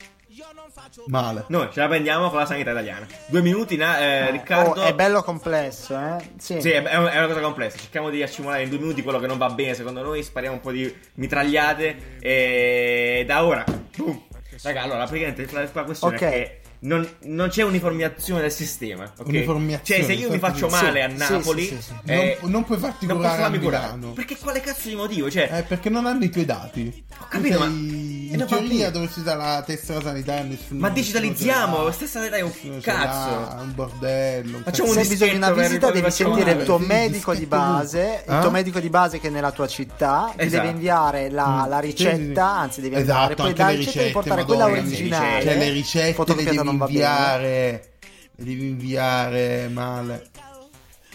[1.06, 1.44] Male.
[1.48, 3.06] Noi ce la prendiamo con la sanità italiana.
[3.26, 4.80] Due minuti, na- eh, Riccardo.
[4.80, 6.16] Oh, è bello complesso, eh?
[6.38, 6.60] Sì.
[6.60, 7.78] Sì, è, è una cosa complessa.
[7.78, 10.22] Cerchiamo di accumulare in due minuti quello che non va bene secondo noi.
[10.22, 12.18] Spariamo un po' di mitragliate.
[12.20, 13.64] E da ora,
[13.96, 14.22] boom.
[14.62, 16.22] Raga, allora, praticamente la, la questione Ok.
[16.22, 19.04] è che non, non c'è uniformazione del sistema.
[19.16, 19.26] ok?
[19.28, 20.74] Uniformiazione, Cioè, se io mi faccio sì.
[20.82, 21.92] male a Napoli, sì, sì, sì.
[22.06, 23.98] eh, Non- non puoi farti non curare posso farmi a curare.
[24.14, 25.30] Perché quale cazzo di motivo?
[25.30, 27.04] Cioè, Eh, perché non hanno i tuoi dati.
[27.20, 28.90] Ho capito, Tu ma- sei in teoria bene.
[28.90, 31.92] dovresti dare la tessera sanitaria nessuno Ma digitalizziamo, l'ha.
[31.92, 33.62] stessa sanità è un cazzo.
[33.62, 34.88] un bordello un Facciamo cazzo.
[34.88, 38.38] un Se hai bisogno di una visita, devi sentire il tuo medico di base, il
[38.40, 38.50] tuo Eh?
[38.50, 40.62] medico di base che è nella tua città, ti Esatto.
[40.62, 41.80] deve inviare la, la Mm.
[41.80, 42.38] ricetta, Sì, sì, sì.
[42.38, 45.42] anzi devi Esatto, andare, poi anche dalla le ricetta devi portare quella originale.
[45.42, 47.90] Cioè, le ricette le devi inviare.
[48.36, 50.26] Le devi inviare male.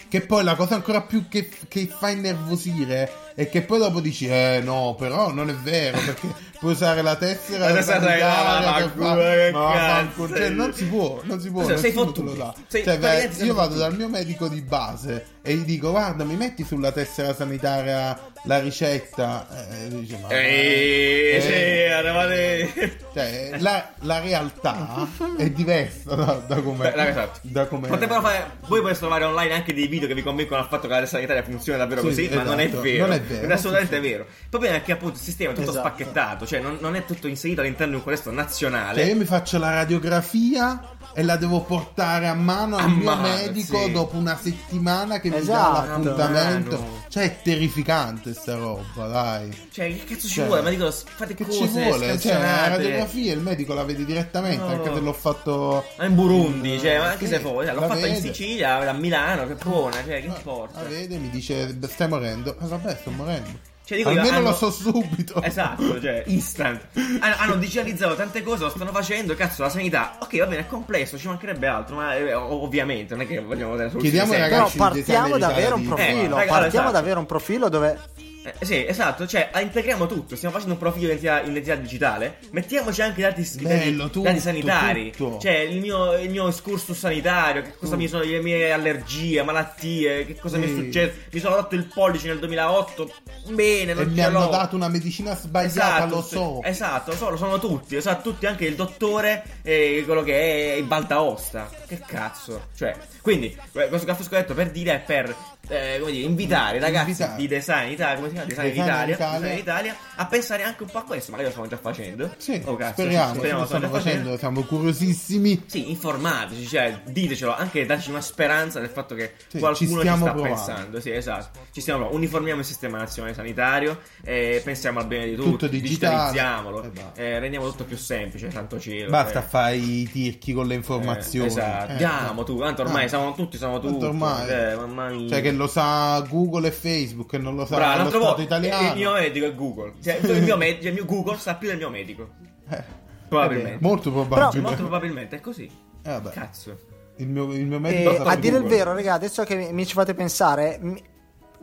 [0.10, 4.28] Che poi la cosa ancora più che, che fa innervosire è che poi dopo dici,
[4.28, 6.28] eh no, però non è vero, perché
[6.60, 10.28] puoi usare la tessera La tessera per ma fa- che ma.
[10.28, 12.54] Cioè, non si può, non si può, Cioè, sei fottuto.
[12.68, 16.36] Sei- Cioè, beh, io vado dal mio medico di base e gli dico, guarda, mi
[16.36, 19.48] metti sulla tessera sanitaria la ricetta?
[19.84, 20.28] Eh, dice, ma...
[20.30, 22.98] Eh, sì, eravate...
[23.14, 25.08] cioè, la, la realtà
[25.38, 26.94] è diversa da, da come.
[26.96, 27.40] Esatto.
[27.44, 30.68] Da come Potrebbero fare, voi potete trovare online anche dei video che vi convincono al
[30.68, 32.82] fatto che la testa sanitaria funziona davvero Sì, così, ma non è esatto.
[32.82, 33.06] vero.
[33.06, 34.10] Non è vero, è assolutamente sì, sì.
[34.10, 34.24] vero.
[34.24, 35.88] Il problema è che appunto il sistema è tutto Esatto.
[35.88, 39.00] spacchettato, cioè non, non è tutto inserito all'interno di un contesto nazionale.
[39.02, 43.04] Cioè, io mi faccio la radiografia e la devo portare a mano al A mio
[43.04, 43.92] mano, medico sì.
[43.92, 45.98] dopo una settimana che Esatto.
[46.00, 46.76] mi dà l'appuntamento.
[46.76, 47.02] A mano.
[47.10, 49.68] Cioè, è terrificante sta roba, dai.
[49.72, 50.62] Cioè, che cazzo ci Cioè, vuole?
[50.64, 52.20] Ma dicono, fate Che cose ci vuole?
[52.20, 54.68] Cioè, la radiografia il medico la vede direttamente, No.
[54.68, 55.86] anche se l'ho fatto.
[55.98, 58.16] Ma in Burundi, cioè, ma anche Sì, se poi, l'ho la fatto in.
[58.20, 60.82] Sicilia, a Milano, che buona, cioè, che importa?
[60.82, 62.56] La vede, mi dice, stai morendo.
[62.60, 63.72] Eh, vabbè, sto morendo.
[63.86, 65.42] Cioè, dico io, Almeno hanno- lo so subito.
[65.42, 66.82] Esatto, cioè, instant.
[67.20, 70.16] Hanno, hanno digitalizzato tante cose, lo stanno facendo, cazzo, la sanità.
[70.20, 73.40] Ok, va bene, è complesso, ci mancherebbe altro, ma eh, ov- ovviamente non è che
[73.42, 74.40] vogliamo dare soluzioni Chiediamo ai.
[74.40, 76.92] Però ragazzi di partiamo design davvero un di- profilo, Eh, partiamo esatto.
[76.92, 78.00] davvero un profilo dove
[78.44, 82.38] Eh, sì, esatto, cioè ah, integriamo tutto, stiamo facendo un profilo di identità, identità digitale,
[82.52, 85.40] mettiamoci anche i dati, Bello, tutto, dati sanitari, tutto.
[85.40, 90.26] cioè il mio, il mio excursus sanitario, che cosa mi sono le mie allergie, malattie,
[90.26, 93.14] che cosa mi è successo, mi sono rotto il pollice nel 2008,
[93.52, 94.50] bene, E non mi ce hanno l'ho.
[94.50, 96.62] dato una medicina sbagliata, Esatto, lo so.
[96.64, 100.74] Esatto, lo so, lo sono tutti, lo sa tutti, anche il dottore e quello che
[100.74, 101.70] è il Baltaosta.
[101.88, 102.68] Che cazzo?
[102.76, 105.34] Cioè, quindi, eh, questo caffè scudetto per dire è per
[105.70, 107.36] eh, come dire, invitare i ragazzi Invitare.
[107.38, 108.48] di design Italia, come si chiama?
[108.50, 109.40] Design, Design Italia, Italia.
[109.40, 112.34] Design Italia, a pensare anche un po' a questo, magari lo stiamo già facendo.
[112.38, 115.64] Sì, Oh, cazzo, speriamo, speriamo lo stanno già facendo, siamo curiosissimi.
[115.66, 120.00] Sì, informateci, cioè ditecelo, anche dateci una speranza del fatto che Sì, qualcuno ci ci,
[120.00, 120.56] stiamo sta provando.
[120.66, 121.00] pensando.
[121.00, 121.60] Sì, esatto.
[121.72, 122.24] Ci stiamo provando.
[122.24, 127.22] Uniformiamo il sistema nazionale sanitario, eh, pensiamo al bene di tutti, Tutto digitalizziamolo, E basta.
[127.22, 129.10] eh, rendiamo tutto più semplice, tanto cielo.
[129.10, 129.48] Basta eh.
[129.48, 131.46] fare i tirchi con le informazioni.
[131.46, 131.88] Eh, esatto.
[131.88, 133.08] Eh, Andiamo tu, tanto ormai Ah.
[133.08, 134.04] siamo tutti, siamo tutti.
[134.06, 134.50] ormai.
[134.50, 135.30] eh, mamma mia.
[135.30, 138.42] Cioè che lo sa Google e Facebook e non lo sa Bravo, lo l'altro Stato
[138.42, 138.88] italiano.
[138.90, 139.94] Il mio medico è Google.
[140.04, 142.30] Cioè, il, mio med- il mio Google sa più del mio medico.
[142.70, 142.84] Eh,
[143.28, 143.78] Probabilmente.
[143.82, 144.62] molto probabile.
[144.62, 145.64] Molto probabilmente è così.
[145.66, 146.32] Eh, vabbè.
[146.32, 146.78] Cazzo.
[147.18, 148.78] Il mio, il mio E medico sa a dire il Google.
[148.78, 151.02] vero, raga, adesso che mi, mi ci fate pensare, mi-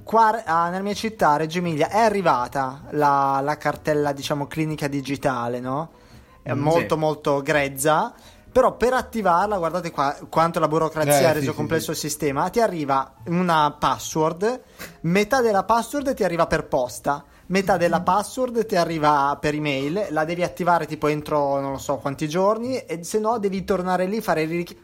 [0.02, 5.60] qua ah, nella mia città, Reggio Emilia, è arrivata la, la cartella, diciamo, clinica digitale,
[5.60, 5.90] no?
[6.42, 7.00] È Mm, molto, sì.
[7.00, 8.14] molto grezza.
[8.52, 11.96] Però per attivarla, guardate qua quanto la burocrazia Eh, ha sì, reso sì, complesso il
[11.96, 12.50] sistema.
[12.50, 14.60] Ti arriva una password,
[15.02, 20.08] metà della password ti arriva per posta, metà della password ti arriva per email.
[20.10, 24.06] La devi attivare tipo entro non lo so quanti giorni, e se no devi tornare
[24.06, 24.76] lì, fare il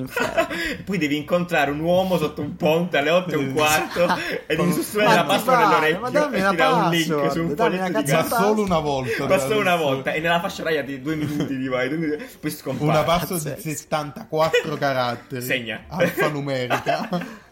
[0.00, 0.46] inferno.
[0.84, 4.06] Poi devi incontrare un uomo sotto un ponte alle 8 e un quarto
[4.46, 7.56] e devi sussurrare la pare, nell'orecchio dammi e una ti dà un link su un
[7.56, 9.26] foglietto di cazzo Ma di solo una volta.
[9.26, 11.88] Ma solo una volta e nella fascia oraria di due minuti ti vai,
[12.40, 12.90] poi scompare.
[12.90, 13.78] Una password di Pazzesco.
[13.78, 15.42] 74 caratteri.
[15.42, 15.84] Segna.
[15.88, 17.50] Alfanumerica.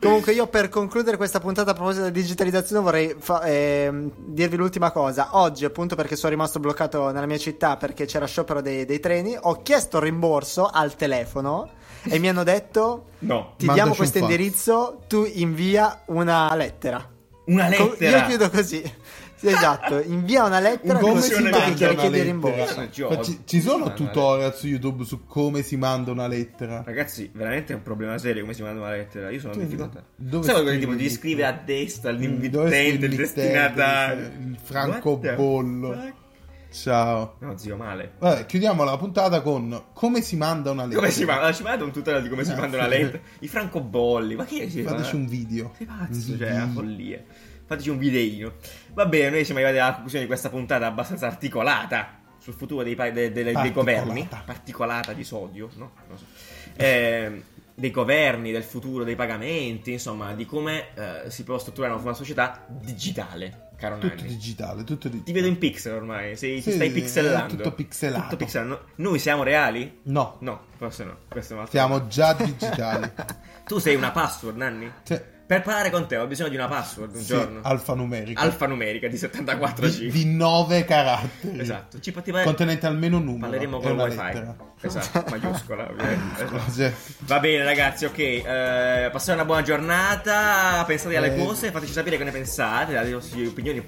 [0.00, 4.90] Comunque io per concludere questa puntata a proposito della digitalizzazione vorrei fa- ehm, dirvi l'ultima
[4.90, 5.28] cosa.
[5.32, 9.36] Oggi appunto perché sono rimasto bloccato nella mia città perché c'era sciopero dei, dei treni,
[9.40, 11.68] ho chiesto il rimborso al telefono
[12.04, 13.54] e mi hanno detto No.
[13.56, 17.08] ti diamo questo indirizzo, tu invia una lettera.
[17.46, 18.18] Una Co- lettera.
[18.20, 18.82] io chiudo così.
[19.48, 22.24] Esatto, invia una lettera Come così si manda una chiede il lettera?
[22.24, 22.88] rimborso.
[23.22, 26.82] Ci, ci sono tutorial su YouTube su come si manda una lettera.
[26.84, 29.30] Ragazzi, veramente è un problema serio come si manda una lettera.
[29.30, 30.02] Io sono in Sì, difficoltà.
[30.16, 34.24] dove Sai scrivi tipo di scrivere a destra Dove l'invittente, il destinatario.
[34.26, 36.22] Il francobollo.
[36.74, 37.36] Ciao.
[37.38, 38.14] No, zio, male.
[38.18, 41.00] Vabbè, chiudiamo la puntata con come si manda una lettera.
[41.02, 41.52] Come si manda?
[41.52, 43.20] Ci mandate un tutorial di come si Eh, manda una lettera.
[43.38, 44.90] I francobolli, ma che si fa?
[44.90, 45.72] Fateci un video.
[45.76, 46.46] Sei Un pazzo, cioè, video.
[46.48, 47.22] è una follia.
[47.66, 48.54] Fateci un videino.
[48.92, 52.94] Va bene, noi siamo arrivati alla conclusione di questa puntata abbastanza articolata sul futuro dei,
[52.94, 54.28] pa- de- dei governi.
[54.44, 55.12] Particolata.
[55.12, 55.92] Di sodio, no?
[56.08, 56.24] Non so.
[56.76, 57.42] Eh,
[57.76, 62.64] dei governi, del futuro dei pagamenti, insomma, di come eh, si può strutturare una società
[62.68, 64.28] digitale, caro Tutto Nanni.
[64.28, 65.24] digitale, tutto digitale.
[65.24, 67.56] Ti vedo in pixel ormai, sei, Sì, ti stai sì, pixelando.
[67.56, 68.22] tutto pixelato.
[68.24, 68.68] Tutto pixelato.
[68.68, 70.00] No- Noi siamo reali?
[70.04, 71.16] No, No, forse no.
[71.28, 71.78] Questo è un altro.
[71.78, 73.10] siamo già digitali.
[73.66, 74.92] Tu sei una password, Nanni?
[75.02, 77.60] Cioè, Per parlare con te ho bisogno di una password un Sì, giorno.
[77.62, 78.40] alfanumerica.
[78.40, 81.60] Alfanumerica di 74 di, di 9 caratteri.
[81.60, 82.00] Esatto.
[82.00, 82.42] Ci poteva...
[82.42, 83.42] Contenente almeno un numero.
[83.50, 84.16] Parleremo con wifi.
[84.16, 84.56] lettera.
[84.80, 86.44] Esatto, maiuscola ovviamente.
[86.66, 86.94] Esatto.
[87.26, 91.36] Va bene ragazzi, ok, eh, passate una buona giornata, pensate alle Eh.
[91.36, 93.84] fateci fateci sapere che ne pensate, date le vostre opinioni,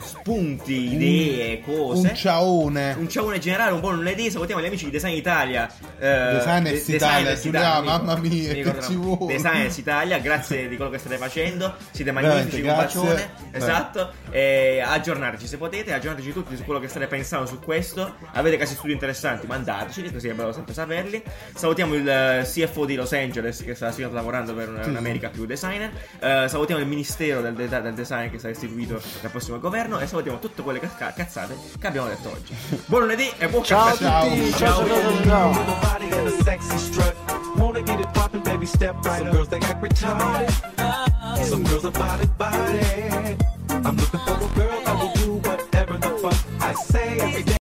[0.00, 2.08] spunti, idee, cose.
[2.08, 2.94] un ciaone.
[2.98, 5.68] Un ciaone generale, un buon lunedì, salutiamo gli amici di Design Italia.
[5.98, 9.32] Eh, Designers De- Italia, Designers Giulia, mamma mia, mi che ci vuole?
[9.34, 13.30] Designers Italia, grazie di quello che state facendo, siete magnifici, un Veramente, bacione.
[13.50, 18.14] Esatto, e aggiornateci se potete, aggiornateci tutti su quello che state pensando su questo.
[18.32, 21.22] Avete casi studi interessanti, mandateceli, così è bello sempre saperli.
[21.54, 25.90] Salutiamo il eh, CFO di Los Angeles che sta lavorando per un'America più designer.
[26.18, 29.98] Eh, salutiamo il Ministero del, de- del Design che sarà istituito dal prossimo governo.
[29.98, 32.54] E salutiamo tutte quelle ca- cazzate che abbiamo detto oggi.
[32.86, 35.24] Buon lunedì e buon Ciao a caffè tutti, ciao ciao ciao.
[35.24, 35.50] ciao.
[35.50, 37.14] A and a sexy strut.
[37.56, 40.75] Wanna get it poppin', baby, step right Some girls they act retarded.
[40.76, 43.36] Some girls are body body.
[43.70, 47.20] I'm looking for a girl that will do whatever the fuck I say.
[47.20, 47.55] every day.